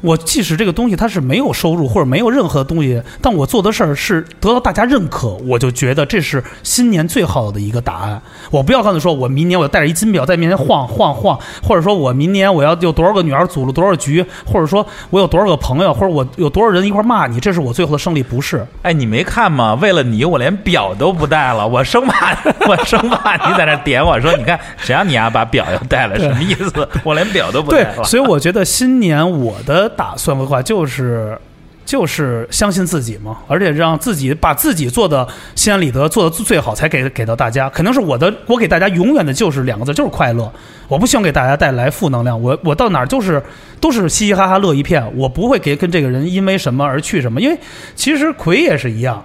[0.00, 8.20] 我即使这个东西它是没有收入或者没有任何东西，但我做的事儿是得到大家认可，我就觉得这是新年最好的一个答案。
[8.50, 18.66] 我不要告诉说，我明年我带着一金表在面前晃晃晃，或者说我明年我要有多少个女儿组了多少局，或者说我有多少个朋友，或者我有多少人一块儿骂你，这是我最后的胜利，不是。
[18.82, 19.74] 哎，你没看吗？
[19.80, 22.36] 为了你，我连表都不带了，我生怕
[22.66, 26.88] 我生怕你在那点我说，你看谁让你啊把表要带了，什么意思？
[27.04, 28.04] 我连表都不对带，了。
[28.04, 31.38] 所以我觉得新年我的打算的话就是。
[31.86, 35.26] 就是相信自己嘛，而且让自己把自己做的
[35.56, 37.68] 心安理得，做的最好，才给给到大家。
[37.68, 40.52] 肯定是我的，我给大家永远的就是两个字，就是快乐。
[40.86, 43.42] 我不希望给大家带来负能量，我我到哪儿就是
[43.80, 47.58] 都是嘻嘻哈哈乐一片，我不会给跟这个人因为什么而去什么，因为
[47.96, 49.20] 其实奎也是一样。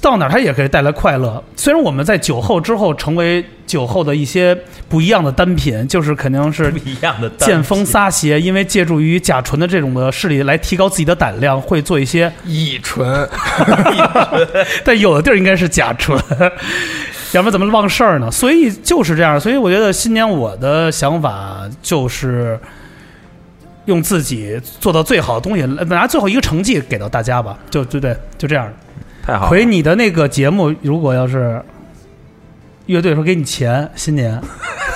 [0.00, 1.42] 到哪儿他也可以带来快乐。
[1.56, 4.56] 虽然我们在酒后之后成为酒后的一些
[4.88, 13.28] 不一样的单品，就是肯定是不一样的单见风撒鞋，因为借助于甲醇的这种的势力来提高自己的胆量，会做一些，乙醇，
[14.84, 16.18] 但有的地儿应该是甲醇，
[17.32, 18.30] 要不然怎么忘事儿呢？
[18.30, 19.40] 所以就是这样。
[19.40, 22.58] 所以我觉得新年我的想法就是。
[23.86, 28.66] 用自己做到最好的东西，拿最后一个成绩给到大家吧，就对对，就这样。
[29.24, 29.48] 太好了。
[29.48, 31.62] 奎，你的那个节目，如果要是
[32.86, 34.38] 乐队说给你钱，新年，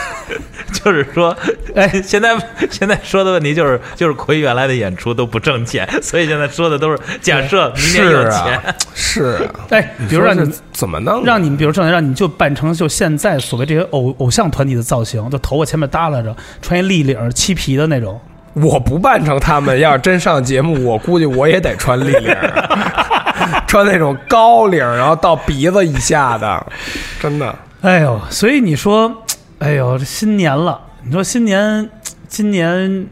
[0.71, 1.35] 就是说，
[1.75, 2.37] 哎，现在
[2.71, 8.59] 现在说的问题就是，就是奎原来的演出都不挣钱， 所以现在说的都是假设明年有是钱。
[8.59, 8.63] 啊，
[8.95, 9.55] 是啊。
[9.71, 11.25] 哎，比如让你怎么弄？
[11.25, 18.21] 让你们，比如正让你就扮成就现在所谓这些偶偶像团体的造型，就头发前面耷拉着，穿一立领、漆皮的那种。
[18.55, 23.07] 我不扮成他们，要是真上节目，我估计我也得穿立领儿，
[23.67, 26.67] 穿那种高领，然后到鼻子以下的，
[27.21, 27.55] 真的。
[27.81, 29.23] 哎呦，所以你说，
[29.59, 31.89] 哎呦，这新年了，你说新年，
[32.27, 33.07] 今年，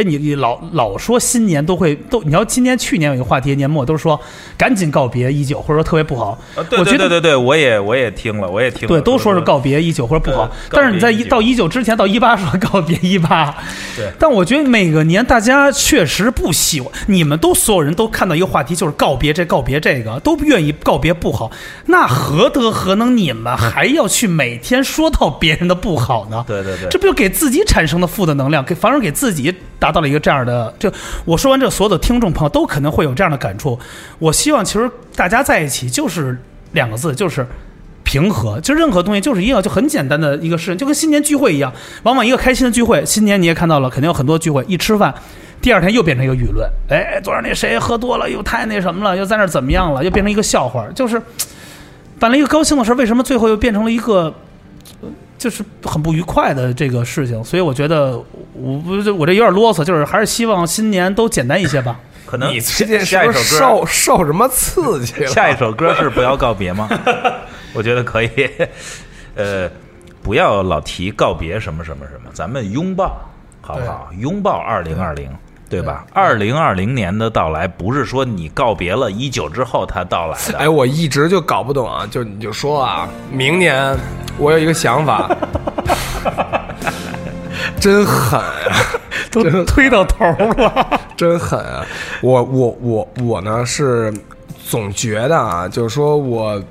[0.00, 4.18] 哎，你你老老说新年都会都，你要今年去年有一个话题，年末都是说
[4.56, 6.30] 赶紧告别一九，或者说特别不好。
[6.56, 8.88] 啊对我觉得对对对对，我也我也听了，我也听了。
[8.88, 13.54] 对，都说是告别一九或者不好，但是你在告别19一到一九之前，到一八说 告别一八。
[13.94, 21.50] 对但我觉得每个年大家确实不喜欢，你们都所有人都看到一个话题，就是告别这告别这个，都不愿意告别不好，
[21.86, 26.42] 那何德何能你们还要去每天说到别人的不好呢？
[26.46, 29.54] 对对对，这不就给自己产生的负的能量，给反而给自己
[29.90, 30.72] 达到了一个这样的。
[30.78, 30.92] 就
[31.24, 33.76] 我说完这，所有的听众朋友都可能会有这样的感触。
[34.20, 36.40] 我希望其实大家在一起就是
[36.72, 37.44] 两个字，就是
[38.04, 38.60] 平和。
[38.60, 41.72] 就任何东西就是一个就很简单的一个事情，就跟新年聚会一样。
[42.04, 45.12] 往往一个开心的聚会，新年你也看到了，肯定有很多聚会，一吃饭。
[45.60, 50.86] 第二天又变成一个舆论，哎，昨儿那谁喝多了，又太那什么了，又在那怎么样了，又变成一个笑话。
[50.94, 51.20] 就是
[52.18, 54.32] 办了一个高兴的事，为什么最后又变成了一个
[55.40, 58.12] 就是很不愉快的这个事情，所以我觉得
[58.52, 61.98] 我不我这有点啰嗦，就是还是希望新年都简单一些吧。
[62.26, 65.26] 可能你最近是下一首不是歌，受受什么刺激了？
[65.28, 66.86] 下一首歌是不要告别吗？
[67.72, 68.30] 我觉得可以，
[69.34, 69.66] 呃，
[70.22, 73.18] 不要老提告别什么什么什么，咱们拥抱
[73.62, 74.10] 好不好？
[74.18, 75.30] 拥抱二零二零。
[75.70, 76.04] 对吧？
[76.12, 80.58] 二零二零年的到来，不是说你告别了一九之后它到来的。
[80.58, 83.96] 哎，我一直就搞不懂啊，就你就说啊，明年
[84.38, 85.30] 我有一个想法，
[87.80, 88.54] 真狠啊，
[89.30, 91.84] 都真推到头了，真狠啊！
[92.20, 94.12] 我我我我呢是
[94.66, 96.62] 总觉得啊，就是说我，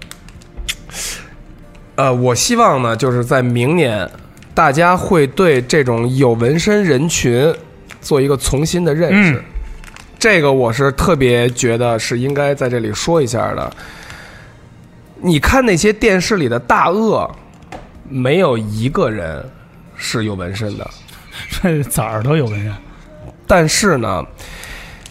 [1.95, 4.09] 呃，我希望呢，就是在明年，
[4.53, 7.53] 大家会对这种有纹身人群
[8.01, 9.33] 做一个重新的认识。
[9.33, 9.43] 嗯
[10.21, 13.71] 这个我是特别觉得是应该在这里说一下的。
[15.21, 17.25] 你看那些电视里的大鳄，
[18.09, 19.43] 没有一个人
[19.95, 20.89] 是有纹身的。
[21.61, 22.73] 这崽儿都有纹身。
[23.47, 24.23] 但是呢，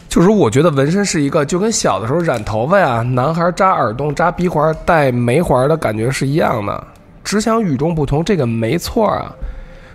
[0.09, 6.87] 就是我觉得纹身是一个就跟小的时候染头发呀，男孩扎耳洞、扎鼻环、戴眉环的感觉是一样的。
[7.25, 9.33] 只想与众不同，这个没错啊。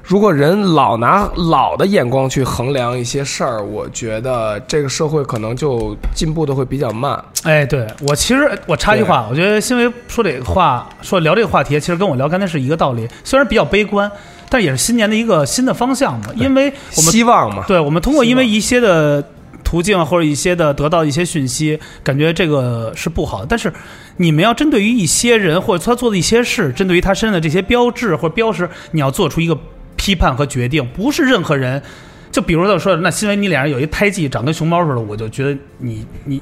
[0.03, 7.23] 如果人老拿老的眼光去衡量一些事儿，我觉得这个社会可能就进步的会比较慢。
[7.43, 14.11] 哎，对我其实我插一句话，我觉得新维说这个话，说聊这个话题，其实跟我聊刚才是一个道理，虽然比较悲观，
[14.49, 16.27] 但也是新年的一个新的方向嘛。
[16.35, 16.65] 因为
[16.97, 19.23] 我们希望嘛，对我们通过因为一些的
[19.63, 23.45] 途径啊或者一些的得到一些讯息，感觉这个是不好的。
[23.47, 23.71] 但是
[24.17, 29.57] 你们要针对于一些人或者他做的一些事，针对于他身上的这些标志或者标识，你要做出一个
[30.03, 31.81] 批判和决定，不是任何人。
[32.29, 36.41] 就比如说说，那新闻你脸上有一胎记，长跟熊猫似的，我就觉得你 你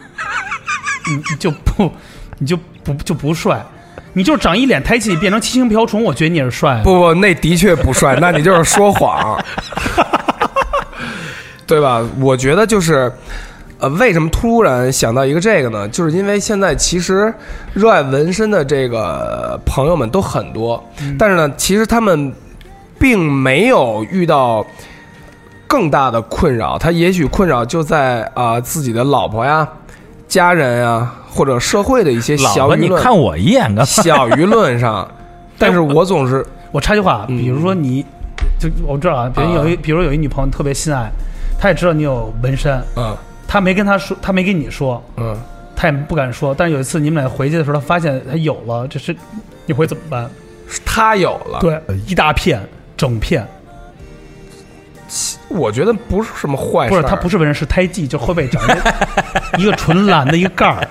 [1.06, 1.92] 你你就不
[2.40, 3.64] 你就不就不帅，
[4.14, 6.82] 你就长一脸胎记变成七星瓢虫，我觉得你也是帅。
[6.84, 9.40] 不不，那的确不帅，那你就是说谎，
[11.68, 12.04] 对吧？
[12.20, 13.12] 我觉得就是，
[13.78, 15.88] 呃，为什么突然想到一个这个呢？
[15.90, 17.32] 就是因为现在其实
[17.76, 20.84] 热爱纹身的这个朋友们都很多，
[21.20, 22.34] 但是呢，其实他们
[23.02, 24.64] 并没有遇到
[25.66, 29.68] 更大的困扰，他也许困扰就在啊、自己的老婆呀、
[30.28, 33.86] 家人呀，或者社会的一些，小舆论、你看我一眼？
[33.86, 35.10] 小舆论上。
[35.58, 38.06] 但是我总是我插句话，嗯比如说你，
[38.60, 41.10] 就我知道啊，比如有一，比如有一女朋友特别心爱，
[41.60, 45.36] 她也知道你有纹身，嗯她没跟她说，她没跟你说，嗯。
[45.76, 46.54] 她也不敢说。
[46.54, 49.16] 但是有一次你们俩回去的时候，她发现她有了，这是
[49.66, 50.30] 你会怎么办？
[50.86, 52.62] 他有了，对，一大片，
[53.02, 53.48] 整片，
[55.48, 56.88] 我觉得不是什么坏。
[56.88, 58.94] 不是，他不是纹身，是胎记，就后背长一个
[59.58, 60.88] 一个纯蓝的一个盖儿。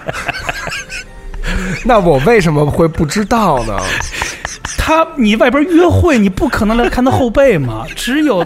[1.85, 3.79] 那我为什么会不知道呢？
[4.77, 8.45] 他，你外边约会，你不可能来看他后背嘛，只有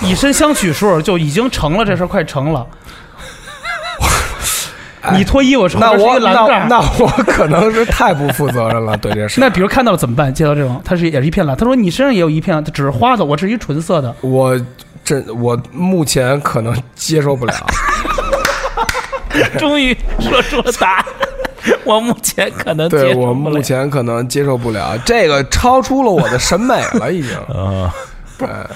[0.00, 2.66] 以身相许数就已经成了，这事儿快成了。
[5.14, 9.40] 你脱衣服的时候，那我那那我可能是太不负责任了，对这事。
[9.40, 10.32] 那比如看到了怎么办？
[10.32, 11.56] 接到这种，他是也是一片蓝。
[11.56, 14.14] 他说你身上也有一片，它只是花的，我这是一纯色的。
[14.20, 14.58] 我
[15.04, 17.54] 这我目前可能接受不了。
[19.58, 21.04] 终于说出了答案。
[21.84, 27.36] 我目前可能对我目前可能接受不了，这个超出了我的审美了，已经。
[27.48, 27.92] 啊，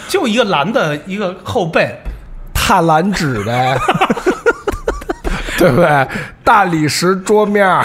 [0.09, 1.95] 就一个蓝的一个后背，
[2.55, 3.79] 踏蓝纸呗，
[5.61, 6.09] 对不对？
[6.42, 7.85] 大理石桌面儿，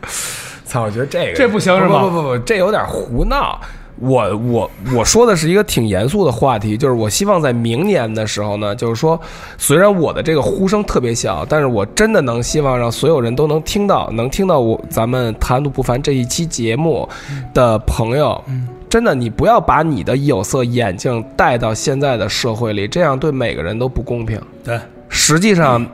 [0.64, 0.82] 操！
[0.84, 3.60] 我觉得这个这不行是吧不不不不，这有点胡闹。
[3.98, 9.20] 我我我说的是一个挺严肃的话题，就是我希望在明年的时候呢，就是说，
[9.58, 17.08] 虽然我的这个呼声特别小，但是我真的能希望让所有人都能听到，能听到我咱们谈吐不凡这一期节目
[17.54, 18.42] 的朋友，
[18.88, 24.40] 真的，你不要把你的有色眼镜带到现在的社会里，这样对每个人都不公平。
[24.64, 25.86] 对，实际上，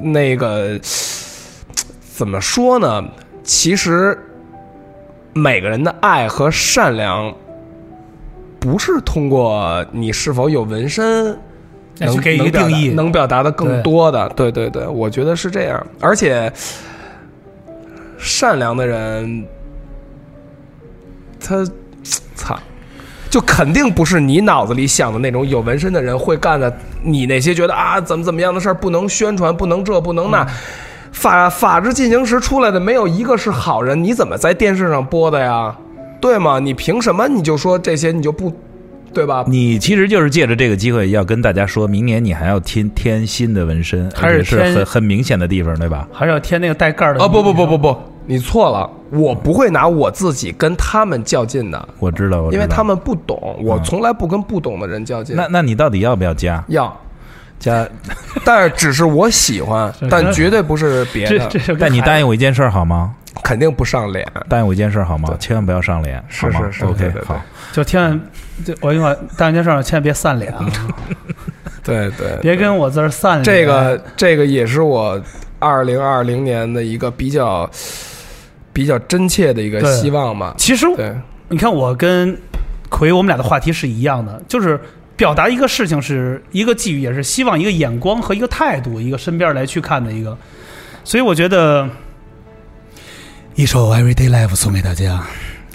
[0.00, 0.78] 那个
[2.14, 3.04] 怎么说呢？
[3.42, 4.16] 其实
[5.32, 7.34] 每个人的爱和善良，
[8.60, 11.36] 不是通过你是否有纹身
[11.98, 12.88] 能给一个定义。
[12.90, 14.28] 能表达的更多的。
[14.30, 15.84] 对对对，我觉得是这样。
[16.00, 16.52] 而且，
[18.18, 19.46] 善良的人，
[21.40, 21.64] 他
[22.36, 22.58] 操。
[23.32, 26.70] 就肯定不是你脑子里想的那种有纹身的人会干的，
[27.02, 30.46] 你那些觉得啊怎么怎么样的事儿不能宣传，不能这不能那，
[31.12, 35.74] 法法制进行时出来的没有一个是好人，你怎么在电视上播的呀？
[36.20, 36.58] 对吗？
[36.58, 38.52] 你凭什么你就说这些你就不，
[39.14, 39.42] 对吧？
[39.48, 46.06] 你其实就是借着这个机会要跟大家说，明年你还要添添新的纹身，还是是很很明显的地方，对吧？
[46.12, 47.24] 还是要添那个带盖儿的。
[47.24, 55.34] 啊不不不不不，你错了，我不会拿我自己跟他们较劲的，我知道，我知道因为他们不懂，我从来不跟不懂的人较劲。
[55.36, 56.94] 那那你到底要不要加要，
[57.58, 57.86] 加？
[58.44, 63.14] 但是只是我喜欢，但绝对不是别的但你答应我一件事儿好吗？
[63.42, 64.26] 肯定不上脸。
[64.48, 65.34] 答应我一件事儿好吗？
[65.40, 67.40] 千万不要上脸，是好吗是是 OK，好。
[67.72, 68.20] 就千万，
[68.64, 70.70] 就我跟你说，大件事儿千万别散脸啊，
[71.82, 73.44] 对对， 别跟我这儿散脸。
[73.44, 75.20] 这个这个也是我
[75.58, 77.68] 二零二零年的一个比较
[78.72, 80.54] 比较真切的一个希望嘛。
[80.56, 81.14] 其实对，
[81.48, 82.36] 你看，我跟
[82.88, 84.80] 奎我们俩的话题是一样的，就是
[85.16, 90.36] 表达一个事情是一个寄语，也是希望一个眼光和一个态度，一个身边来去看的一个。
[91.04, 91.88] 所以我觉得
[93.54, 95.22] 一首《Everyday Life》送给大家，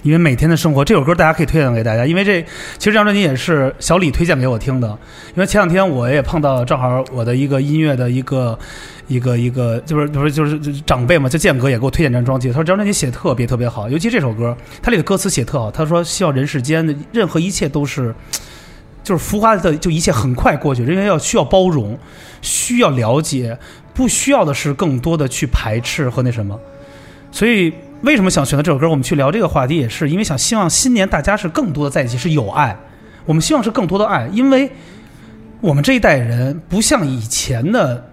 [0.08, 2.42] 因为每天的生活这首歌大家可以推荐给大家，因为这
[2.78, 4.88] 其实张专辑也是小李推荐给我听的，
[5.34, 8.58] 因为前两天我也碰到正好我的一个音乐的一个。
[9.08, 15.70] 一个一个就是就是就是长辈嘛，就建哥也给我推荐这张专辑，他说这张专辑写的特别特别好，尤其这首歌，它里的歌词写特好。
[15.70, 18.14] 他说希望人世间的任何一切都是
[19.02, 21.98] 就是浮华的就一切很快过去，人要需要包容，
[22.42, 23.58] 需要了解，
[23.94, 26.60] 不需要的是更多的去排斥和那什么。
[27.32, 28.88] 所以为什么想选择这首歌？
[28.88, 32.76] 我们去聊这个话题，也是因为想希望新年大家是更多的在一起，是有爱。
[33.26, 34.70] 我们希望是更多的爱，因为
[35.60, 38.10] 我们这一代人不像以前的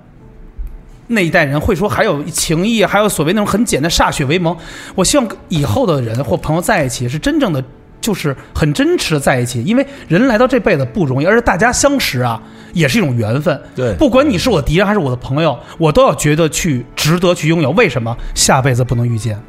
[1.08, 4.58] 那一代人会说还有情谊，还有所谓那种很简单歃血为盟。
[4.96, 7.64] 我希望以后的人或朋友在一起是真正的，
[8.02, 12.42] 就是很真实的在一起，因为人来到这辈子不容易，而且大家相识啊
[12.74, 13.62] 也是一种缘分。
[13.76, 17.70] 对不管你是我敌人还是我的朋友，我都要觉得去值得去拥有。
[17.72, 19.40] 为什么下辈子不能遇见？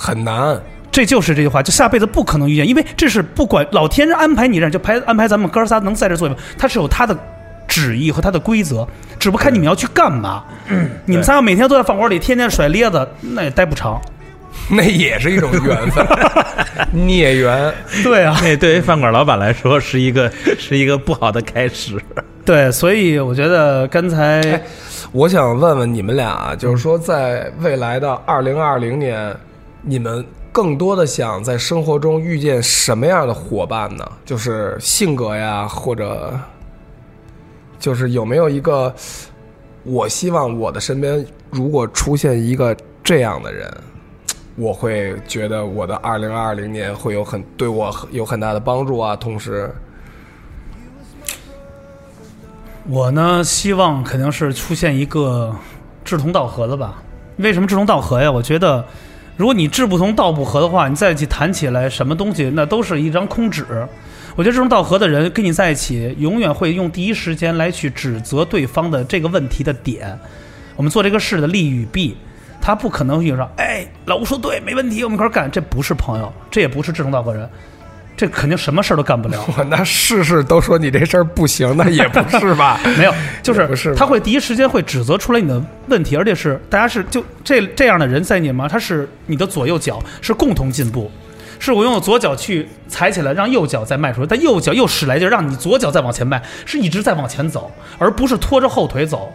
[0.00, 0.58] 很难。
[0.90, 6.28] 这就是这句话，就下辈子不可能遇见，因为这是不管老天安排你这样，就排安排咱们哥仨能在这做，
[6.58, 7.16] 他是有他的
[7.68, 8.88] 旨意和他的规则，
[9.18, 10.42] 只不过看你们要去干嘛。
[11.04, 14.00] 你们仨要每天都在饭馆里天天甩咧子，那也待不长。
[14.68, 16.04] 那也是一种缘分，
[16.92, 17.72] 孽缘。
[18.02, 21.96] 对啊，那对于饭馆老板来说是一个是一个不好的开始。
[22.44, 24.60] 对，所以我觉得刚才
[25.12, 29.34] 我想问问你们俩，就是说，在未来的二零二零年，
[29.82, 34.04] 你们更多的想在生活中遇见什么样的伙伴呢？
[34.24, 36.38] 就是性格呀，或者
[37.78, 38.94] 就是有没有一个，
[39.84, 43.72] 我希望我的身边如果出现一个这样的人，
[44.56, 49.16] 我会觉得我的二零二零年会有很对我有很大的帮助啊。
[49.16, 49.72] 同时，
[52.86, 55.54] 我呢，希望肯定是出现一个
[56.04, 57.02] 志同道合的吧。
[57.36, 58.30] 为什么志同道合呀？
[58.30, 58.84] 我觉得，
[59.40, 63.64] 如果你志不同道不合的话，你在一起谈起来什么东西，那都是一张空纸。
[64.36, 70.14] 我觉得志同道合的人跟你在一起，永远会用第一时间来去指责对方的这个问题的点。
[70.76, 72.14] 我们做这个事的利与弊，
[72.60, 75.50] 他不可能有说，哎，老吴说对，没问题，我们一块干。
[75.50, 77.48] 这不是朋友，这也不是志同道合人，
[78.20, 79.42] 这肯定什么事儿都干不了。
[79.56, 82.78] 我那事事都说你这事儿不行，那也不是吧？
[82.98, 88.68] 没有，就是不是他会第一时间会指责出来你的问题，而且是大家是就这这样的人在你吗？
[88.68, 91.10] 他是你的左右脚是共同进步，
[91.58, 99.32] 是我用左脚去踩起来，让右脚再迈出来，但右脚又使来劲，让你左脚再往前迈，是一直在往前走，而不是拖着后腿走。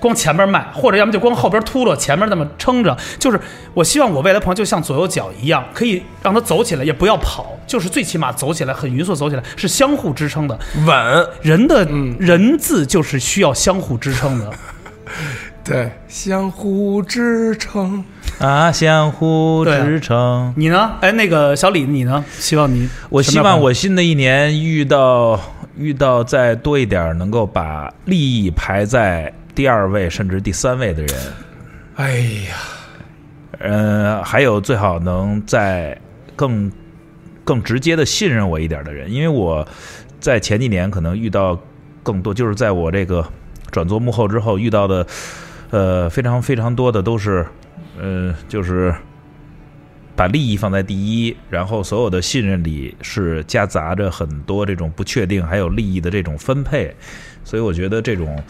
[0.00, 2.96] 光前面迈，或者要么就光后边秃噜，前面那么撑着。
[3.18, 3.38] 就是
[3.74, 10.58] 我希望我未来朋友就像左右脚一样，可以让他走起来，也不要跑，就是最起码走起来很匀速，走起来是相互支撑的。
[10.86, 11.84] 稳，人的
[12.18, 14.50] 人字就是需要相互支撑的。
[15.62, 18.02] 对，相互支撑。
[18.38, 20.52] 啊，相互支撑。
[20.56, 20.92] 你呢？
[21.02, 22.24] 哎，那个小李，你呢？
[22.38, 25.38] 希望你，我希望我新的一年遇到
[25.76, 31.14] 遇到再多一点能够把利益排在第二位甚至第三位的人，
[31.96, 32.56] 哎呀，
[33.58, 35.98] 呃，还有最好能在
[36.36, 36.70] 更
[37.44, 39.66] 更直接的信任我一点的人，因为我
[40.18, 41.60] 在前几年可能遇到
[42.02, 43.26] 更多，就是在我这个
[43.70, 45.06] 转做幕后之后遇到的，
[45.70, 47.44] 呃，非常非常多的都是，
[47.98, 48.94] 呃，就是
[50.16, 56.94] 把利益放在第一，然后所有的信任里是夹杂着很多这种不确定，还有利益的这种分配，
[57.44, 58.42] 所以我觉得这种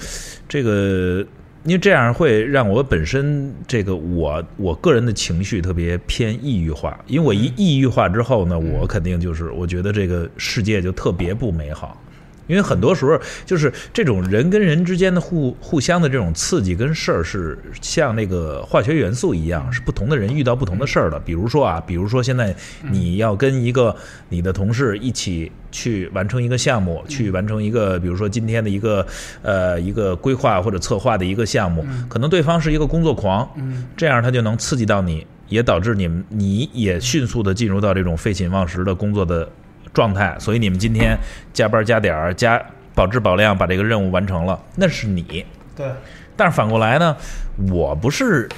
[0.48, 1.26] 这个。
[1.64, 12.02] 因为这样会让我本身这个我我个人的情绪特别偏抑郁化，因为我一抑郁化之后呢，我肯定就是我觉得这个世界就特别不美好。
[12.50, 21.18] 因为很多时候就是这种人跟人之间的互互相的这种刺激跟事儿是像那个化学元素一样，是不同的人遇到不同的事儿的。
[21.20, 22.54] 比如说啊，比如说现在
[22.90, 23.94] 你要跟一个
[24.28, 29.06] 你的同事一起去完成一个项目，去完成一个比如说今天的一个
[29.42, 33.48] 呃一个规划或者策划的一个项目，可能对方是一个工作狂，
[33.96, 39.48] 这样他就能刺激到你，也导致你们你也迅速的进入到这种废寝忘食的工作的
[39.92, 41.18] 状态，所以你们今天
[41.52, 42.60] 加班加点儿加
[42.94, 45.44] 保质保量把这个任务完成了，那是你。
[45.76, 45.86] 对，
[46.36, 47.16] 但是反过来呢，
[47.70, 48.48] 我不是，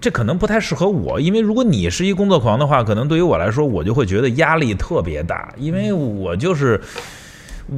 [0.00, 6.80] 这可能不太适合我，因为如果你是一工作狂的话，可能对于我来说，我就会觉得压力特别大，因为我就是。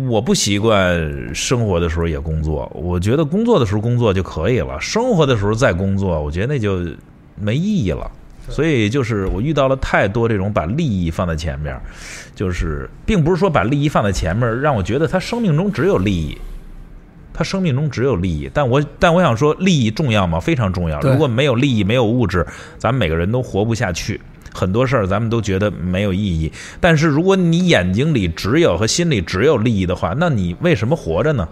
[0.08, 6.84] 我不习惯生活的时候也工作，我觉得工作的时候工作就可以了，生活的时候再工作，我觉得那就
[7.36, 8.10] 没意义了。
[8.48, 11.78] 所以就是我遇到了太多这种把利益放在前面，
[12.34, 16.38] 就是并不是说把利益放在前面，让我觉得他生命中只有利益，
[17.34, 18.50] 他生命中只有利益。
[18.54, 20.38] 但我但我想说，利益重要吗？
[20.40, 21.00] 非常重要。
[21.00, 22.46] 如果没有利益，没有物质，
[22.78, 24.20] 咱们每个人都活不下去。
[24.54, 31.46] 很多事儿咱们都觉得没有意义，但是如果你眼睛里只有和心里只有利益的话，那你为什么活着呢？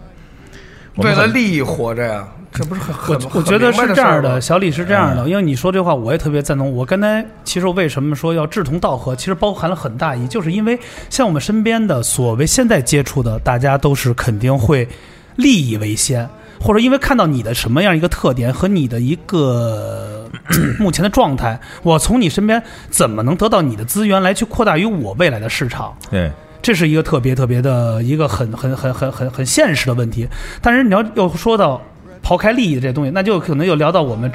[0.97, 6.73] 为了利益活着呀，这不是很我很我觉得是这样的，小李是这样的，嗯因为你说这话我也特别赞同。
[6.73, 10.79] 我刚才其实为什么说要志同道合，其实包含了很大意义，就是因为
[11.11, 14.89] 像我们身边的所谓现在接触的，大家都是肯定会
[15.37, 16.29] 利益为先，
[16.61, 20.31] 或者因为看到你的什么样一个特点和你的一个
[20.79, 25.93] 目前的状态，我从你身边怎么能得到你的资源来去扩大于我未来的市场。
[26.09, 26.31] 对，
[26.65, 30.27] 这是一个特别特别的一个很很很很很很现实的问题。
[30.63, 31.81] 但是你要又说到
[32.23, 34.33] 抛开利益这东西，那就可能又聊到我们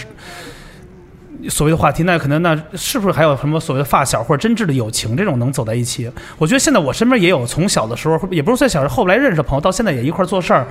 [1.50, 6.10] 所谓的话题，那可能那是不是还有什么所谓的发小或者真挚的友情这种能走在一起？
[6.38, 10.68] 我觉得现在我身边也有从小的时候，也不是算小时候，后来认识的朋友，到现在也一块做事儿。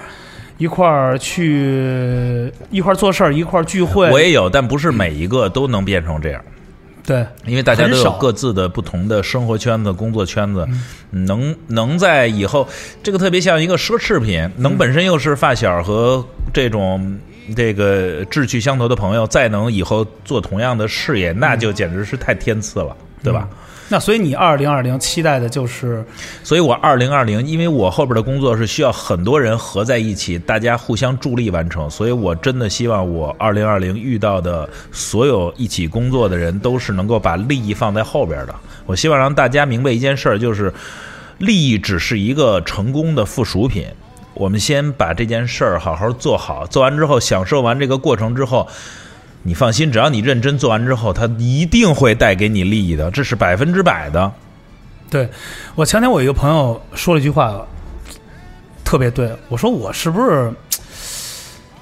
[0.58, 4.10] 一块儿去一块儿做事儿，一块儿聚会。
[4.10, 6.44] 我也有，但不是每一个都能变成这样。
[7.08, 10.68] 对，因为大家都有各自的不同的生活圈子、工作圈子，
[11.08, 12.68] 能能在以后，
[13.02, 17.18] 这个特别像一个奢侈品，能本身又是发小和这种
[17.56, 23.48] 这个志趣相投的朋友，再能以后做同样的事业，那就简直是太天赐了，对吧？
[23.90, 26.04] 那所以你二零二零期待的就是
[26.42, 38.54] 所以我二零二零，因为我后边的工作是需要很多人合在一起，大家互相助力完成，所以我真的希望我二零二零遇到的所有一起工作的人，都是能够把利益放在后边的。
[38.84, 40.70] 我希望让大家明白一件事儿，就是
[41.38, 43.86] 利益只是一个成功的附属品。
[44.34, 48.68] 我们先把这件事儿好好做好，做完之后，享受完这个过程之后。
[49.42, 54.30] 你放心，只要你认真做完之后，它一定会带给你利益的，这是百分之百的。
[55.10, 55.28] 对
[55.74, 57.66] 我前天我一个朋友说了一句话，
[58.84, 60.52] 特别对我说我是不是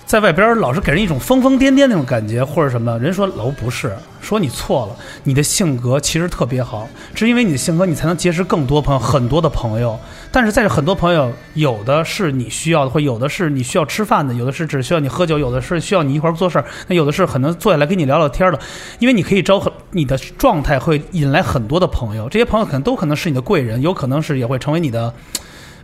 [0.07, 2.97] 在外边老是给人一种疯疯癫癫那种感觉，或者什么？
[3.01, 9.99] 人说楼不是，说你错了，你的性格其实特别好，是因为你的性格，你才能结识更多朋友，很多的朋友。
[10.31, 18.61] 但是在这很多朋友，有的是你需要的，或有的是你需要吃饭的，有的是只需要你喝酒，有的是需要你一块儿做事儿，那有的是可能坐下来跟你聊聊天的。
[19.01, 25.13] 因为你可以招很，你的状态会引来很多的朋友，这些朋友可能都可能是你的贵人，有可能是也会成为你的，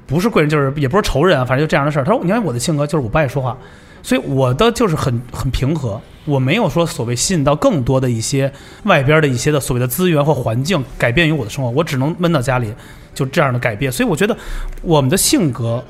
[0.07, 2.05] 不是贵人就是也不是仇人啊，反正就这样的事儿。
[2.05, 3.59] 他说：“你看我的性格就是我不爱说话，
[4.03, 8.53] 所以我的就是很很平和，我没有说所谓吸引到更多的一些
[8.85, 12.73] 外边的一些的所谓的资源或环境改变于我的生活，我只能闷到家里，
[13.15, 13.93] 就这样的改变。
[13.93, 14.37] 所以我觉得
[14.83, 15.83] 我们的性格，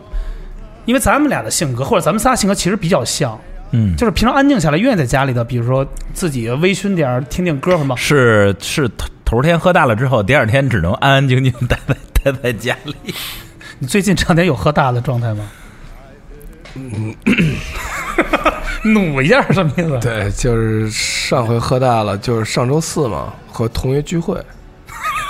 [0.84, 3.38] 因为咱们俩的性格或者咱们仨性格其实比较像，
[3.70, 7.96] 嗯，就是平常安静下来，愿意在家里的，比如说自己微醺点儿，听听歌什么。
[7.96, 12.94] 是是头头天喝大了之后，第二天只能安安静静待在待在家里。
[13.80, 15.48] 你最近这两天有喝大的状态吗？
[18.84, 19.98] 努一下什么意思？
[20.00, 24.40] 对，就是上回喝大了，就是上周四嘛，和同学聚会，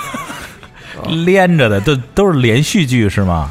[1.25, 3.49] 连着的都都是连续剧是吗？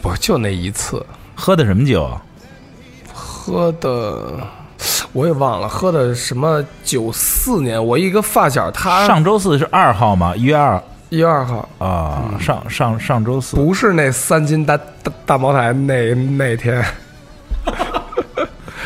[0.00, 1.04] 不就那一次
[1.34, 2.10] 喝的什么酒？
[3.12, 4.40] 喝的，
[5.12, 10.34] 我也忘了喝的什么九四年，我一个发小，他上周四是二号嘛？
[10.34, 13.54] 一月二一月二号，啊，上上上周四。
[13.56, 16.82] 不是那三斤大大大茅台那那天，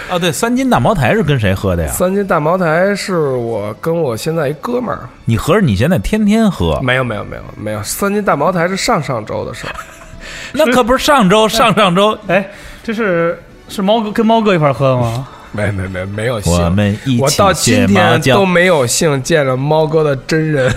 [0.09, 1.93] 啊，对，三斤大茅台是跟谁喝的呀？
[1.93, 6.81] 三斤大茅台是我跟我现在一哥们儿，你合着你现在天天喝？
[6.81, 9.75] 没有没有没有没有，三斤大茅台是上上周的事儿，
[10.53, 12.17] 那可不是上周 上上周。
[12.29, 12.49] 哎，
[12.85, 13.39] 这是
[13.69, 15.27] 是猫哥跟猫哥一块儿喝的吗？
[15.53, 20.73] 没没没没有幸，我们一我到今天都没有幸见着猫哥的真人。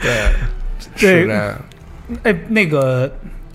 [0.00, 0.12] 对，
[0.96, 1.58] 是的。
[2.24, 3.10] 哎，那个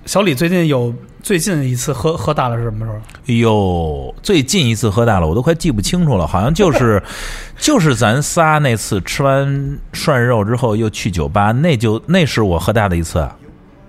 [0.05, 0.93] 小李最近有
[1.24, 2.97] 最近一次喝喝大了是什么时候？
[2.97, 7.01] 哎呦，最近一次喝大了，我都快记不清楚了，好像就是
[7.57, 13.26] 就是咱仨那次吃完涮肉之后又去酒吧，那就那是我喝大的一次，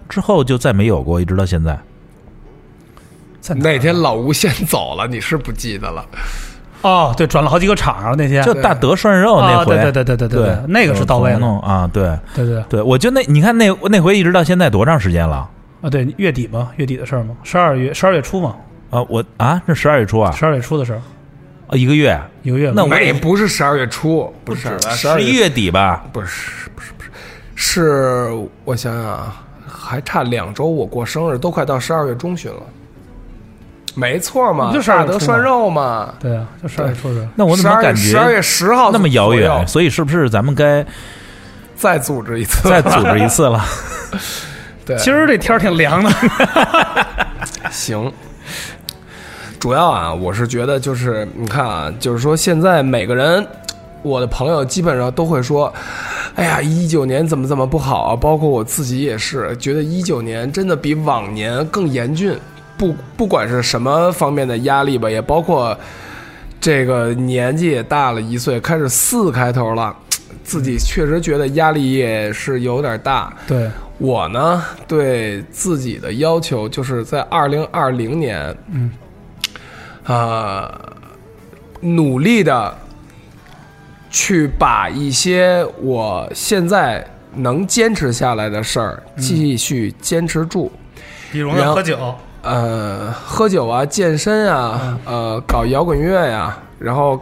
[0.08, 1.76] 之后就再没有过，一直到现在。
[3.40, 6.06] 在哪那天老吴先走了，你是不记得了？
[6.82, 8.44] 哦，对，转了好几个场啊，那天。
[8.44, 12.16] 就大德涮肉那啊，回，对对对对对对，那个是到位弄了，弄啊，对。
[12.32, 12.62] 对对。
[12.68, 15.50] 对，我就那你看那那回一直到现在多长时间了
[15.84, 18.56] 啊，对，月底嘛，月底的事儿嘛，十二月十二月初嘛，
[18.88, 19.02] 啊？
[19.06, 21.02] 我啊，这十二月初啊，十二月初的事儿，
[21.66, 22.72] 啊一个月，一个月嘛。
[22.74, 26.06] 那我也，不是十二月初，不是十一，月底吧？
[26.10, 27.10] 不是不是不是，
[27.54, 28.30] 是
[28.64, 32.62] 我想想啊，还差两周，我过生日，都快到十二月中旬了。
[33.94, 36.14] 没错嘛，不就12大德涮肉嘛。
[36.18, 37.28] 对啊，就十二月初的。
[37.34, 39.68] 那我怎么感觉十二月十号那么遥远？
[39.68, 40.82] 所以是不是咱们该
[41.76, 42.70] 再组织一次？
[42.70, 43.62] 再组织一次了？
[44.86, 46.10] 对，今儿这天儿挺凉的，
[47.70, 48.12] 行。
[49.58, 53.46] 主要啊，我是觉得就是你看啊，就是说现在每个人，
[54.02, 55.72] 我的朋友基本上都会说，
[56.34, 62.38] 哎呀，一九年怎么怎么不好啊，包括我自己也是觉得一九年真的比往年更严峻。
[62.76, 65.74] 不不管是什么方面的压力吧，也包括
[66.60, 69.96] 这个年纪也大了一岁，开始四开头了，
[70.42, 73.32] 自己确实觉得压力也是有点大。
[73.46, 78.90] 对，我呢，对自己的要求就是在二零二零年，嗯，
[80.04, 80.80] 啊、
[81.80, 82.76] 努力的
[84.10, 90.70] 去把一些我现在能坚持下来的事儿继续坚持住。
[91.32, 97.20] 比如呢喝酒，呃，喝酒啊，健身啊，呃，搞摇滚乐呀、然后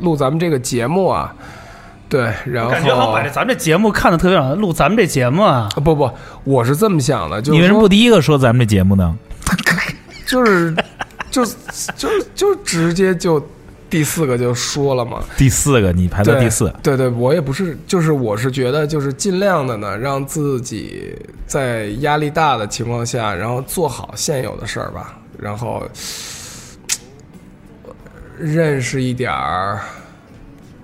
[0.00, 1.34] 录咱们这个节目啊，
[2.14, 6.08] 对，然后感觉好像把这咱这节目看的特别好，录咱们这节目啊，啊不不，
[6.44, 9.18] 我是这么想的，就是你为什么不第一个说咱们这节目呢？
[10.24, 10.72] 就是
[11.28, 11.44] 就
[11.96, 13.44] 就就直接就
[13.90, 21.16] 第四个就说了嘛，第四个，你排到第四，对对，我也不是，就是我是觉得就是尽量的呢，让自己
[21.48, 25.82] 在压力大的情况下，然后做好现有的事儿吧，然后
[27.82, 27.92] 呃
[28.38, 29.80] 认识一点儿。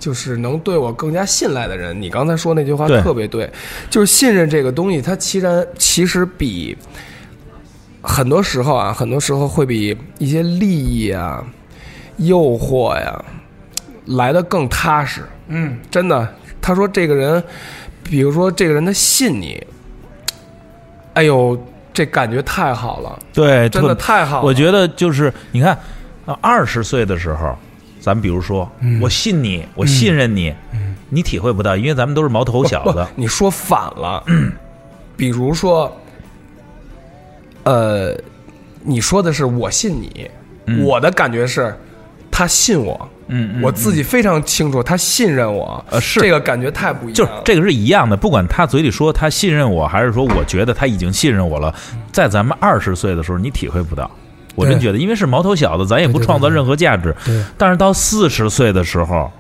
[0.00, 3.48] 就是能对我更加信赖的人，你刚才说那句话特别对，
[3.88, 6.76] 就是信任这个东西，它其实其实比
[8.02, 11.44] 很多时候啊，很多时候会比一些利益啊、
[12.16, 13.24] 诱惑呀
[14.06, 15.22] 来的更踏实。
[15.48, 16.26] 嗯，真的，
[16.62, 17.42] 他说这个人，
[18.02, 19.62] 比如说这个人他信你，
[21.12, 24.46] 哎呦，这感觉太好了，对，真的太好了。
[24.46, 25.76] 我觉得就是你看，
[26.24, 27.54] 啊，二十岁的时候，
[28.00, 28.70] 咱们比如说，
[29.00, 30.54] 我信你，我信任你，
[31.08, 34.24] 你体会不到，因为咱们都是毛头小子，你说反了。
[35.16, 35.94] 比如说，
[37.64, 38.16] 呃，
[38.82, 40.30] 你说的是我信你，
[40.64, 40.82] 嗯。
[40.82, 41.76] 我的感觉是
[42.30, 43.62] 他信我，嗯嗯。
[43.62, 46.20] 我自己非常清楚他信任我，呃是。
[46.20, 47.14] 这个感觉太不一样了。
[47.14, 51.74] 就是这个是一样的，不管他嘴里说他信任我，还是说我觉得他已经信任我了，
[52.10, 54.10] 在咱们二十岁的时候，你体会不到。
[54.60, 57.14] 我真觉得，因为是毛头小子，咱也不创造任何价值。
[57.24, 59.30] 对，但是到四十岁的时候，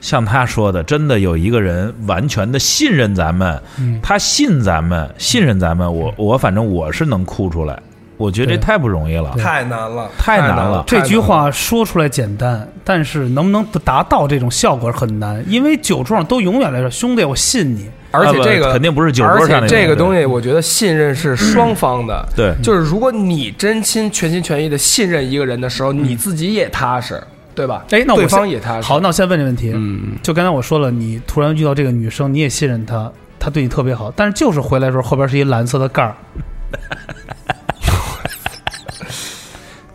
[0.00, 4.00] 像他说的，真的有一个人完全的信任咱们，嗯。
[4.02, 7.78] 他信咱们，信任咱们，我我反正我是能哭出来，
[8.20, 9.34] 我觉得这太不容易了。
[9.38, 17.88] 太难了，太难难了这句话说出来简单，但是能不能达到这种效果很难，因为酒桌上都永远来说兄弟，我信你。
[18.12, 22.28] 而且这个啊肯定不是酒桌上的而且这个东西，我觉得信任是双方的。
[22.36, 27.22] 对就是如果你真心全心全意的信任一个人的时候，你自己也踏实，
[27.54, 27.84] 对吧？
[27.90, 28.82] 哎，那我对方也踏实。
[28.82, 29.70] 好，那我先问这问题。
[29.74, 33.08] 嗯，就刚才我说了，你突然遇到这个女生，你也信任她，
[33.38, 36.16] 她对你特别好，但是就是回来的时候后边是一蓝色的盖儿，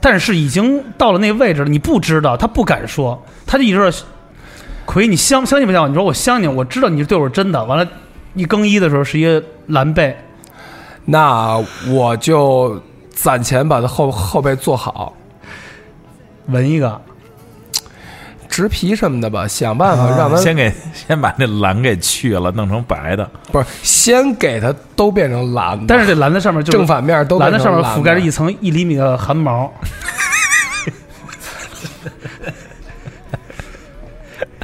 [0.05, 3.91] 但是已经到了那位置了，你不知道，他不敢说，他就一直说
[4.85, 5.93] 奎，你相相信不相信？
[5.93, 7.65] 你说我相信，我知道你对我是真的。
[7.65, 7.87] 完了，
[8.35, 10.15] 一更衣的时候是一个蓝背，
[11.05, 11.57] 那
[11.89, 12.79] 我就
[13.09, 15.11] 攒钱把他后后背做好，
[16.49, 17.01] 纹一个，
[18.55, 23.29] 植皮什么的吧，想办法啊让它先给 先把那蓝给去了，弄成白的。
[23.51, 29.69] 不是先给它都变成蓝的，但是这蓝的上面就是正反面都蓝的变成蓝上面覆盖着一层一厘米的汗毛。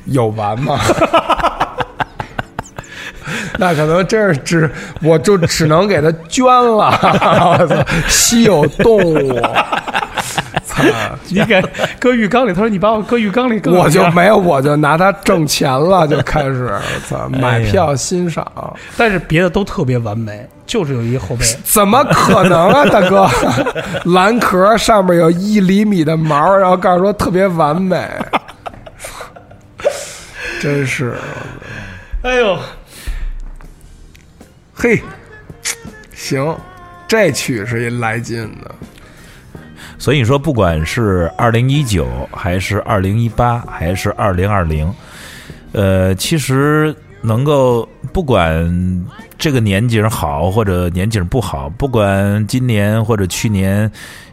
[0.06, 0.80] 有完吗？
[3.60, 4.72] 那可能真是只，
[5.02, 6.98] 我就只能给它捐了。
[7.60, 9.42] 我操，稀有动物，
[10.74, 10.84] 操！
[11.30, 11.62] 你给
[12.00, 18.46] 搁浴缸里，他说你把我搁浴缸里更我就没有，我就拿它挣钱了，就开始我 操买票欣赏。
[18.98, 21.46] 但是别的都特别完美，就是有一个后背。
[21.64, 23.30] 怎么可能啊，大哥？
[24.12, 28.08] 蓝壳上面有一厘米的毛，然后告诉说特别完美，
[30.62, 31.16] 真是，
[32.24, 32.58] 哎呦，
[34.74, 35.02] 嘿，
[36.14, 36.56] 行，
[37.08, 38.72] 这曲是一来劲的。
[40.02, 44.92] 所以说，不管是二零一九，还是二零一八，还是二零二零，
[45.74, 49.06] 呃，其实能够不管
[49.38, 53.90] 这个年景好或者年景不好，不管今年或者去年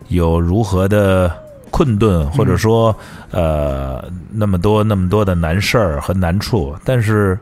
[0.08, 1.30] 有如何的
[1.70, 2.96] 困顿，或者说
[3.30, 4.02] 呃
[4.32, 7.38] 那么多那么多的难事儿和难处，但是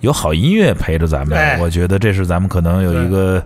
[0.00, 3.44] 有好音乐陪着咱们，哎我觉得这是咱们可能有一个。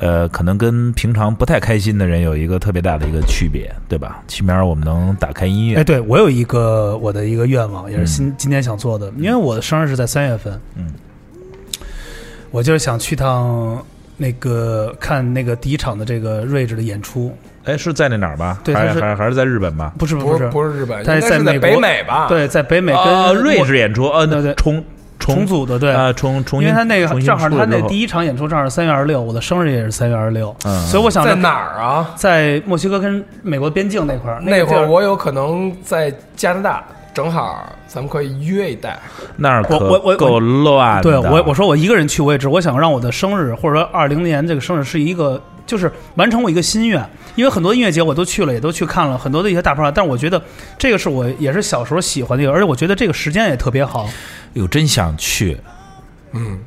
[0.00, 4.22] 呃，可能跟平常不太开心的人有一个特别大的一个区别，对吧？
[4.28, 10.92] 起码我们能打开音乐哎，，对我有一个我的一个愿望，也是今今天想做的，因为我的生日是在三月份，嗯，
[12.52, 13.84] 我就是想去趟
[14.16, 18.58] 那个看那个第一场的这个睿智的演出，哎，是在那哪儿吧？
[18.58, 19.92] 还对还是还还是在日本吧？
[19.98, 24.80] 不不是不是不是日本，但是应该是在在美国北美吧？，对，在北美跟啊，瑞墨士演出，呃，对对重
[25.34, 25.92] 重组的，对。
[25.92, 32.10] 啊，重重新，因为他那个正好他那第一场演出正好是三月二十六，我的生日也是三月二十六，嗯所以我想在哪儿啊？
[32.16, 38.98] 在墨西哥跟美国边境那块儿，那个地儿会儿我有可能在加拿大，正好咱们可以约一带。
[39.36, 41.02] 那儿我我我够乱的。
[41.02, 50.42] 对我我说我一个人去我也知，我想让我的生日或者说二零年这个生日是一个就是完成我一个心愿，因为很多音乐节我都去了，也都去看了很多的一些大牌，但是我觉得
[50.78, 54.08] 这个是我也是小时候喜欢的一个，而且我觉得这个时间也特别好。
[54.54, 55.58] 有真想去，
[56.32, 56.58] 嗯，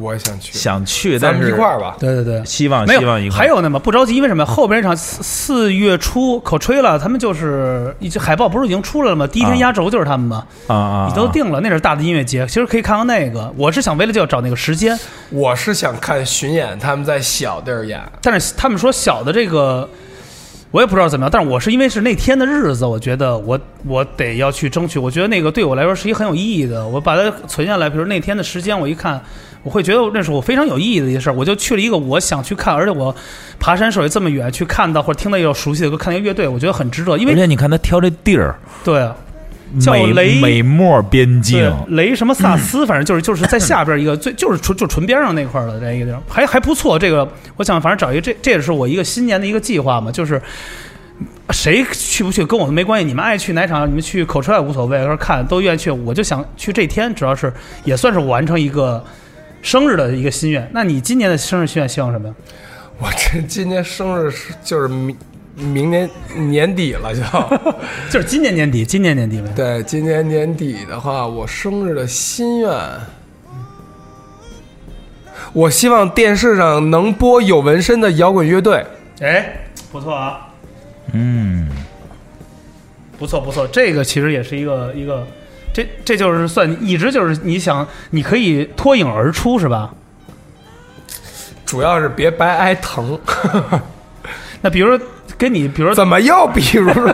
[0.00, 1.96] 我也想去，想去，咱们但是一块儿吧。
[1.98, 2.44] 对对对。
[2.44, 4.44] 希望，希望一块儿还有呢嘛，不着急，因为什么？
[4.46, 9.26] 后边一场四四月初口吹了，他们就是已经海报不是已经出来了吗？
[9.26, 13.52] 第一天啊压轴就是他们嘛，啊啊，你都定了，那是大的音乐节，其实可以看看那个。
[13.56, 14.98] 我是想为了就要找那个时间，
[15.30, 18.00] 我是想看巡演，他们在小地儿演。
[18.22, 19.88] 但是他们说小的这个，
[20.70, 21.30] 我也不知道怎么样。
[21.32, 24.98] 但是我是因为是那天的日子，我觉得我我得要去争取。
[24.98, 26.86] 我觉得那个对我来说是一个很有意义的。
[26.86, 29.20] 我把它存下来，比如那天的时间，我一看，
[29.62, 31.32] 我会觉得那是我非常有意义的一件事儿。
[31.32, 33.14] 我就去了一个我想去看，而且我
[33.58, 37.16] 爬山涉水这么远去看到或者听到一首熟悉的歌，看到一个乐队，我觉得很值得。
[37.18, 38.54] 因为而且你看他挑这地儿，
[38.84, 39.16] 对啊
[39.78, 46.98] 叫雷美墨边境，雷什么萨斯，反正就是就是在下边一个最就是纯就纯边上那块儿的这一个地方，还还不错。
[46.98, 50.40] 这个我想反正找一个这这也是我一个新年的一个计划嘛，就是
[51.50, 57.52] 谁去不去跟我都没关系，你们爱去哪场你们去口车也无所谓，说看都愿意去，我就想去这天，主要是
[57.84, 59.04] 也算是我完成一个
[59.62, 60.68] 生日的一个心愿。
[60.72, 62.34] 那你今年的生日心愿希望什么呀？
[62.98, 65.16] 我这今年生日是就是明
[65.60, 67.22] 明年年底了就。
[68.10, 69.48] 就是今年年底，今年年底呗。
[69.54, 72.70] 对，今年年底的话，我生日的心愿，
[75.52, 78.84] 我希望电视上能播有纹身的摇滚乐队。
[79.20, 79.60] 哎，
[79.92, 80.48] 不错啊。
[81.12, 81.68] 嗯，
[83.18, 85.26] 不错不错，这个其实也是一个一个，
[85.72, 89.92] 这这就是算一直就是你想你可以脱颖而出是吧？
[91.66, 93.16] 主要是别白挨疼。
[94.60, 95.06] 那比如说
[95.40, 97.10] 跟你，比如说怎么又比如说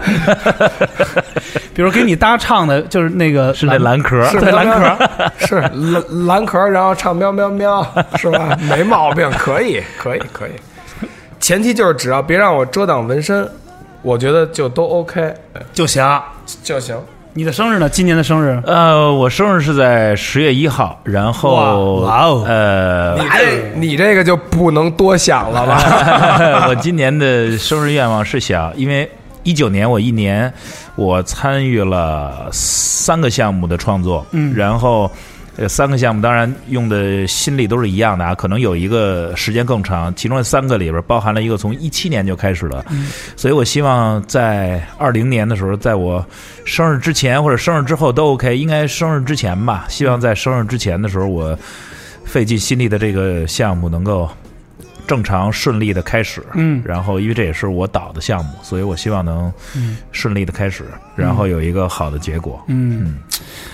[1.72, 5.08] 比如说给你搭唱的，就是那个是那蓝壳，是那蓝壳，
[5.46, 7.86] 是蓝蓝壳，然后唱喵喵喵，
[8.18, 8.58] 是吧？
[8.68, 10.50] 没毛病，可以，可以，可以。
[11.38, 13.48] 前提就是只要别让我遮挡纹身，
[14.02, 15.32] 我觉得就都 OK
[15.72, 16.04] 就行。
[16.64, 16.96] 就行。
[17.36, 17.86] 你的生日呢？
[17.86, 26.64] 今年的生日呃，我生日是在十月一号，然后哇哇哦呃你，这你这个就不能多想了吧？
[26.66, 29.06] 我今年的生日愿望是想，因为
[29.42, 30.50] 一九年我一年
[30.94, 35.10] 我参与了三个项目的创作，嗯然后。
[35.58, 42.84] 呃，三个项目当然用的心力都是一样的啊，可能有一个时间更长，其中三个里边包含了一个从一七年就开始了，
[43.36, 46.24] 所以我希望在二零年的时候，在我
[46.66, 51.58] 生日之前或者生日之后都 OK，应该生日之前吧，希望在生日之前的时候，我
[52.24, 54.30] 费尽心力的这个项目能够
[55.06, 60.84] 正常顺利的开始，嗯然后因为这也是我导的项目，所以我希望能嗯顺利的开始，
[61.14, 62.62] 然后有一个好的结果。
[62.66, 63.16] 嗯，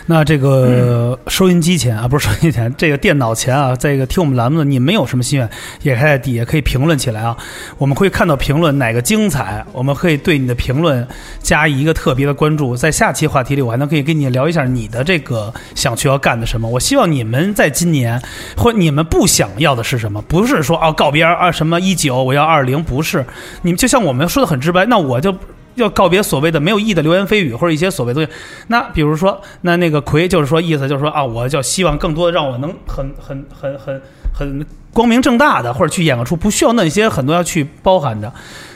[0.06, 5.48] 那这个收音机前啊，不是收音机前，这个电脑前啊，这个听我们栏目的，你们有什么心愿，
[5.82, 7.36] 也可以在底下可以评论起来啊。
[7.78, 11.06] 我们会看到评论哪个精彩，我们可以对你的评论
[11.40, 12.76] 加一个特别的关注。
[12.76, 16.68] 在下期话题里，我还能可以跟你聊一下你的这个想去要干的什么。
[16.68, 18.20] 我希望你们在今年，
[18.56, 20.20] 或你们不想要的是什么？
[20.22, 23.24] 不是说哦告别二什么一九，我要二零，不是。
[23.62, 25.34] 你们就像我们说的很直白，那我就。
[25.76, 28.40] 要告别所谓的没有意义的流言蜚语，或者一些所谓的东西。
[28.66, 34.02] 那比如说，那那个奎就是说，意思就是说啊，我就希望更多的让我能很很很很
[34.38, 38.30] 很光明正大的，或者去演个出，不需要那些很多要去包含的。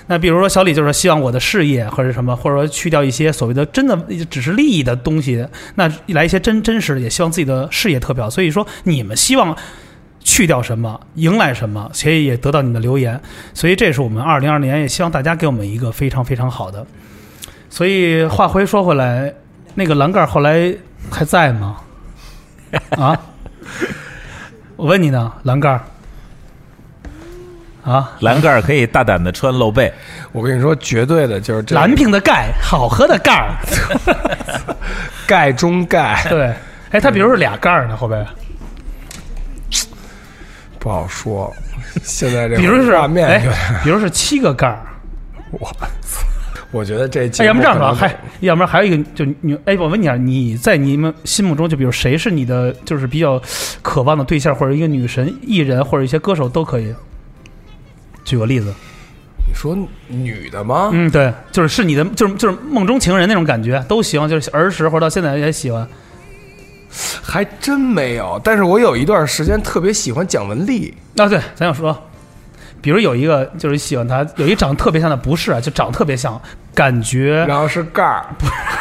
[0.07, 3.95] 那比如说小李就是希望我的事业或者什么，或者说去掉一些所谓的真的
[4.31, 8.31] 只是利益的东西，那来一些真真实的，也希望自己的事业特别好。
[8.31, 9.55] 所以说你们希望。
[10.27, 13.19] 去掉什么，迎来什么，所以也得到你的留言，
[13.55, 16.85] 所以这是我们二零二年也希望大家给我们一个非常非常好的。
[17.71, 19.33] 所以话回说回来，
[19.77, 20.75] 那个栏杆后来
[21.09, 21.77] 还在吗？
[22.99, 23.17] 啊？
[24.75, 25.81] 我问你呢，栏杆
[27.85, 29.93] 啊，栏杆可以大胆的穿露背，
[30.33, 33.55] 我跟你说，绝对的就是这蓝瓶的盖，好喝的盖儿。
[35.25, 36.53] 盖中盖，对，
[36.91, 38.27] 哎，它比如说俩盖儿呢，后边，
[40.87, 41.53] 不好说。
[42.05, 43.43] 现在这比如是画面哎，
[43.83, 44.87] 比如是七个盖儿。
[45.51, 45.69] 我
[46.01, 46.25] 操！
[46.71, 53.43] 我觉得这节哎，要目不这样吧，可能还要不然还有一个，就你哎，我问你啊，你在你们心目中，就比如谁是你的就是比较
[53.83, 56.95] 渴望的对象，或者一个女神、艺人，或者一些歌手都可以。
[58.25, 58.73] 举个例子，
[59.49, 59.77] 你说
[60.07, 60.91] 女的吗？
[60.93, 65.89] 嗯，对，就是是你的，就是就是梦中情人那种感觉都行，就是儿时或者到现在也喜欢。
[67.23, 68.41] 还真没有。
[68.43, 71.97] 但是我有一段时间特别喜欢蒋雯丽，啊，对，咱想说，
[72.81, 76.41] 比如有一个就是喜欢她，有一长得特别像的，不是啊，就长得特别像，
[76.75, 78.27] 感觉然后是盖儿，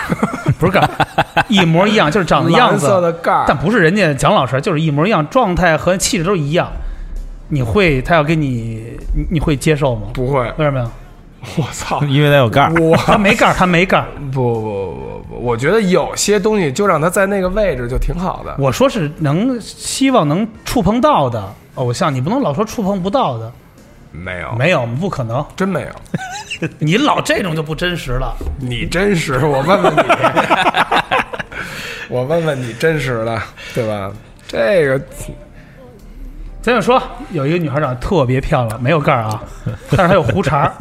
[0.59, 0.89] 不是盖儿
[1.47, 6.71] 一模一样，就是长得样蓝子，色的盖儿，但不是人家蒋老师，就是一模一样，状态和气质都一样。
[7.47, 10.07] 你会他要跟你，你你会接受吗？
[10.13, 10.89] 不会，为什么呀？
[11.57, 12.01] 我操！
[12.05, 12.73] 因为他有盖儿。
[12.73, 14.05] 我他没盖儿，他没盖儿。
[14.31, 18.55] 不不不不，我觉得有些东西就让他在那个位置就挺好的。
[18.59, 23.51] 我说是能希望能触碰到的偶像，你不能老说触碰不到的。
[24.11, 25.45] 没有，没有，不可能。
[25.55, 26.67] 真没有。
[26.79, 28.35] 你老这种就不真实了。
[28.59, 30.01] 你真实，我问问你，
[32.09, 33.41] 我问问你真实的，
[33.73, 34.11] 对吧？
[34.47, 35.01] 这个
[36.65, 36.99] 咱就说
[37.29, 39.39] 有一个女孩长得特别漂亮，没有盖儿啊，
[39.95, 40.73] 但是她有胡茬儿，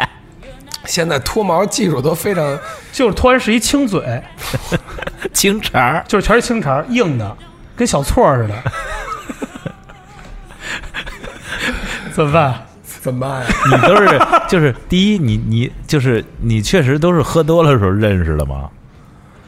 [0.84, 2.58] 现在脱毛技术都非常，
[2.92, 4.22] 就是突然是一青嘴，
[5.32, 7.34] 清茬儿，就是全是青茬儿，硬的，
[7.74, 8.54] 跟小错儿似的。
[12.12, 12.54] 怎么办？
[13.00, 13.46] 怎么办呀？
[13.72, 18.68] 你都是就是第一，你你就是你确实都是喝多了的时候认识的吗？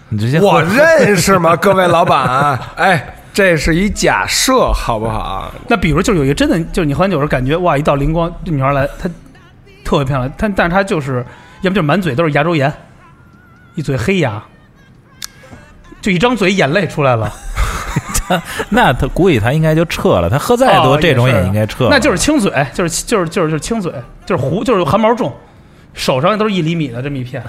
[0.09, 1.55] 你直接喝我认识吗？
[1.57, 5.51] 各位老板，哎，这是一假设，好不好？
[5.67, 9.09] 那比如就有一个真的，就是你喝完酒时候感觉哇，一道灵光，这女孩来，她
[9.83, 11.25] 特别漂亮，她但是她就是，
[11.63, 12.71] 要么就是满嘴都是牙周炎，
[13.77, 14.45] 一嘴黑牙，
[16.03, 17.33] 就一张嘴眼泪出来了，
[18.69, 20.29] 那他估计他应该就撤了。
[20.29, 21.91] 他喝再多，哦这种也应该撤了。
[21.91, 23.91] 那就是清嘴，就是就是就是就是清嘴，
[24.27, 25.35] 就是胡就是汗毛重，
[25.95, 27.43] 手上都是一厘米的这么一片，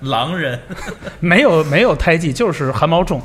[0.00, 0.58] 狼人，
[1.20, 3.22] 没有没有胎记，就是汗毛重，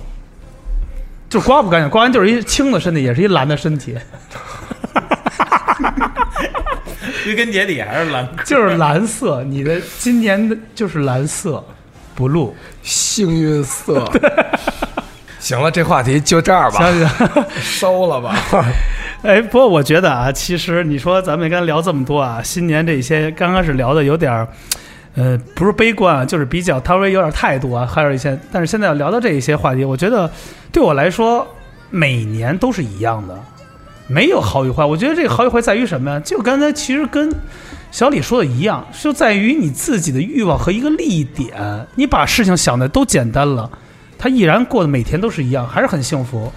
[1.33, 3.97] 就刮不干净，刮完就是一青的身体，也是一蓝的身体，
[7.25, 8.29] 归根结底还是蓝。
[8.45, 11.65] 就是蓝色，你的今年的就是蓝色
[12.15, 12.53] ，blue，
[12.83, 14.07] 幸运色。
[15.39, 17.27] 行了，这话题就这儿吧，行行。
[17.59, 18.35] 收了吧。
[19.23, 24.47] 哎，不过我觉得啊，其实你说咱们刚才聊这么多啊，新年这些刚开始聊的有点儿，
[25.15, 30.31] 呃，不是悲观啊，就是比较稍微有点态度啊，还有一些，但是现在要聊到这一些话题，我觉得
[30.71, 31.47] 对我来说，
[31.89, 33.37] 每年都是一样的，
[34.07, 34.83] 没有好与坏。
[34.83, 36.19] 我觉得这个好与坏在于什么呀？
[36.19, 37.31] 就刚才其实跟
[37.91, 43.69] 小李说的一样，就在于你自己的欲望和一个利益点，你把事情想的都简单了，
[44.17, 46.51] 他依然过的每天都是一样，还是很幸福。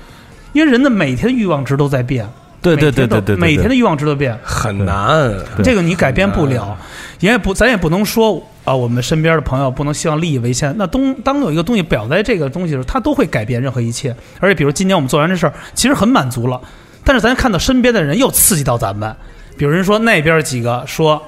[0.55, 2.27] 因为人的每天欲望值都在变，
[2.75, 6.77] 对对对对对，每天的欲望值都变，很难，这个你改变不很了，
[7.21, 10.75] 也不咱也不能说啊，我们身边的朋友不能希望利益为先。
[10.77, 14.15] 那东当有一个东西表在这个东西的时候，它都会改变任何一切。
[14.41, 16.61] 而且比如今年我们做完这事儿，其实很满足了，
[17.05, 19.15] 但是咱看到身边的人又刺激到咱们，
[19.57, 21.23] 比如人说那边几个说，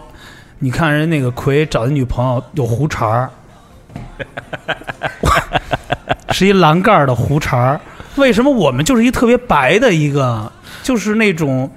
[0.58, 3.30] 你看人那个奎找的女朋友有胡茬儿，
[6.32, 7.80] 是一栏盖儿的胡茬儿，
[8.16, 10.50] 为什么我们就是一特别白的一个，
[10.88, 11.70] 就是那种。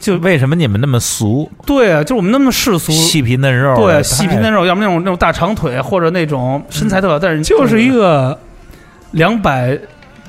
[0.00, 1.50] 就为什么你们那么俗？
[1.66, 8.40] 对啊，就是我们那么世俗，细皮嫩肉，对，细皮嫩肉，要么那种那种大长腿，或者那种身材特好，但是就是一个
[9.10, 9.78] 两百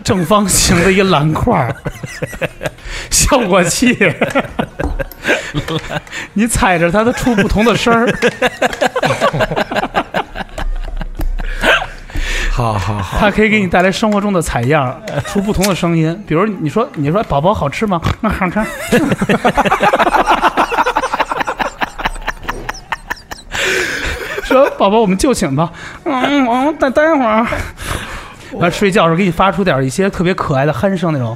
[0.04, 1.74] 正方形的一个蓝块儿，
[3.10, 3.98] 效果器，
[6.36, 8.06] 你踩着它，它出不同的声儿。
[12.62, 16.24] 好好好，它可以给你带来生活中的采样， 出不同的声音。
[16.28, 18.00] 比如你说，你说宝宝好吃吗？
[18.22, 18.60] 那好吃。
[24.44, 25.72] 说宝宝，我们就寝吧。
[26.04, 27.48] 嗯，我再待会儿。
[28.54, 31.36] 完睡觉的时候给你发出点一些特别可爱的鼾声那种。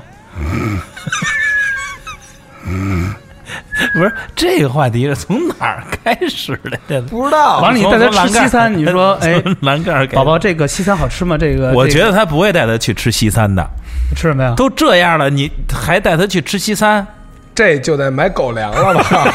[3.94, 6.78] 不是这个话题是从哪儿开始的？
[6.90, 11.38] 这不知道完了，你带他吃西餐，你说，哎，栏杆儿给宝宝，这个西餐好吃吗？
[11.38, 13.66] 这个，我觉得他不会带他去吃西餐的。
[14.16, 14.54] 吃什么呀？
[14.58, 17.06] 都这样了，你还带他去吃西餐？
[17.56, 19.34] 这就得买狗粮了吧？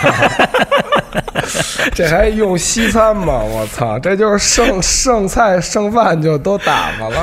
[1.95, 3.39] 这还用西餐吗？
[3.39, 7.17] 我操，这就是剩剩菜剩饭就都打发了。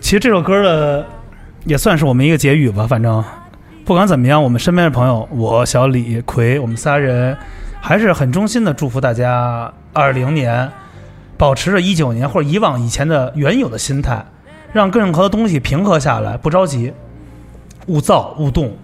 [0.00, 1.06] 其实这首歌的
[1.64, 2.86] 也算是我们一个结语吧。
[2.86, 3.22] 反正
[3.84, 7.36] 不管怎么样，我们身边的朋友，我小李奎，我们仨人
[7.82, 10.70] 还是很衷心的祝福大家二零年
[11.36, 14.24] 保持着一九年或者以往以前的原有的心态，
[14.72, 16.94] 让任何东西平和下来，不着急，
[17.86, 18.74] 勿躁勿动，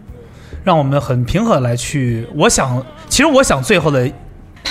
[0.65, 2.29] 让我们很平和来去。
[2.37, 4.07] 我想，其实我想最后的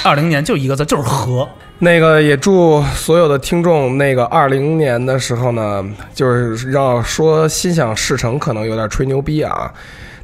[0.04, 1.50] 二零年就一个字，就是和。
[1.80, 9.74] 那个也祝所有的听众，那个二零年的时候呢，就是要说心想事成，可能有点吹牛逼啊，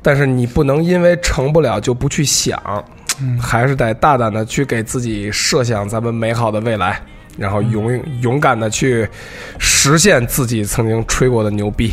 [0.06, 2.62] 但是你不能因为成不了就不去想，
[3.41, 7.01] 还是得大胆的去给自己设想咱们美好的未来。
[7.39, 9.10] 然后勇勇敢的去
[9.58, 11.91] 实现自己曾经吹过的牛逼。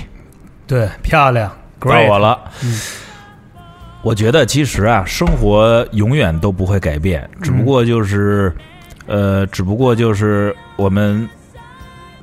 [0.66, 1.50] 对，漂亮
[1.80, 2.38] 到我了。
[2.62, 2.78] 嗯
[4.02, 8.52] 我觉得其实啊，生活永远都不会改变，只不过就是，
[9.06, 11.26] 呃，只不过就是我们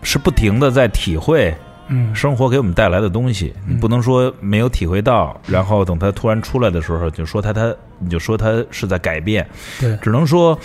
[0.03, 1.55] 是不停的在体会
[1.89, 9.47] 嗯，生活给我们带来的东西，你不能说没有体会到，然后等它突然出来的时候，就说它它你就说它是在改变，
[9.79, 10.57] 对，只能说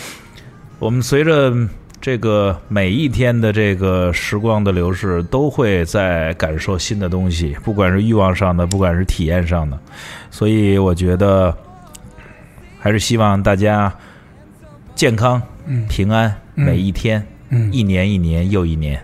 [0.78, 1.52] 我们随着
[2.00, 9.78] 这个每一天的这个时光的流逝，都会在感受新的东西，不管是欲望上的，不管是体验上的，
[10.30, 11.56] 所以我觉得
[12.78, 13.90] 还是希望大家
[14.94, 15.86] 健康、嗯。
[15.88, 16.66] 平安，嗯。
[16.66, 19.02] 每一天，嗯，一年一年又一年。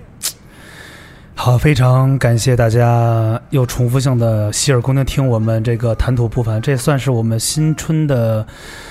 [1.43, 8.47] 好，非常感谢大家又重复性的洗耳恭听听我们这个谈吐不凡，这算是我们新春的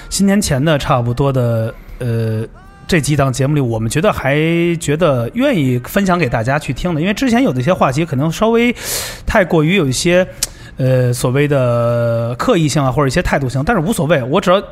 [0.09, 2.43] 新年前的差不多的呃
[2.87, 4.35] 这几档节目里，我们觉得还
[4.79, 8.75] 觉得愿意分享给大家去听的，因为之前有的一些话题可能稍微
[9.27, 10.27] 太过于有一些。
[10.77, 14.23] 呃，所谓的刻意性啊，或者一些态度性，但是无所谓。
[14.23, 14.63] 我只要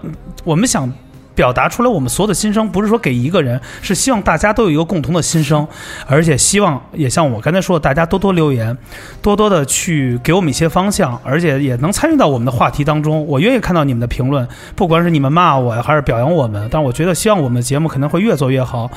[0.45, 0.89] 我们想
[1.37, 5.67] 表达出来我们所有的心声，不是说给一个人，是希望大家都有一个共同的心声，
[6.07, 8.75] 而且希望也像我刚才说的，大家多多留言，
[9.21, 13.23] 多多的去给我们一些方向，而且也能参与到我们的话题当中。
[13.27, 18.89] 我愿意看到你们的评论，不管是你们骂我呀，还是表扬我们，但我觉得希望我们的节目可能会越做越好。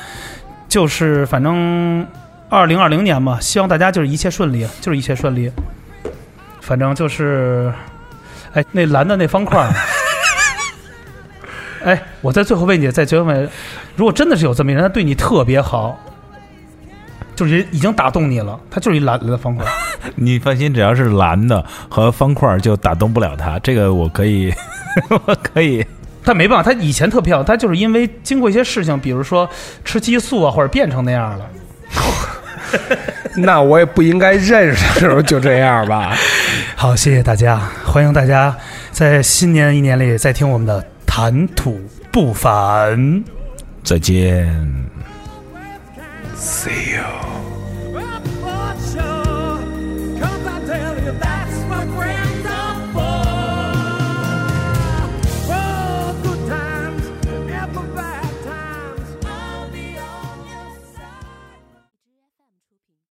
[0.67, 2.03] 就是反正
[2.49, 5.51] 二零二零年嘛，希望大家就是一切顺利，就是一切顺利。
[6.59, 7.71] 反正就是，
[8.53, 9.69] 哎，那蓝的那方块。
[11.83, 13.49] 哎，我在最后问你，在最后问，
[13.95, 15.99] 如果真的是有这么一人，他对你特别好，
[17.35, 19.65] 就是已经打动你了，他就是一蓝的方块。
[20.15, 24.53] 你放心，只要是蓝的和方块就打动不了他，这个我可以，
[25.25, 25.85] 我可以。
[26.23, 29.49] 他没办法，他以前特漂亮，他就是因为经过一些事情，比如说
[29.83, 31.45] 吃激素啊，或者变成那样了。
[33.37, 36.15] 那我也不应该认识的时候就这样吧。
[36.75, 38.55] 好，谢谢大家，欢迎大家
[38.91, 41.77] 在新年一年里再听我们的谈吐
[42.09, 43.21] 不凡。
[43.83, 44.49] 再见。
[46.37, 47.50] See you。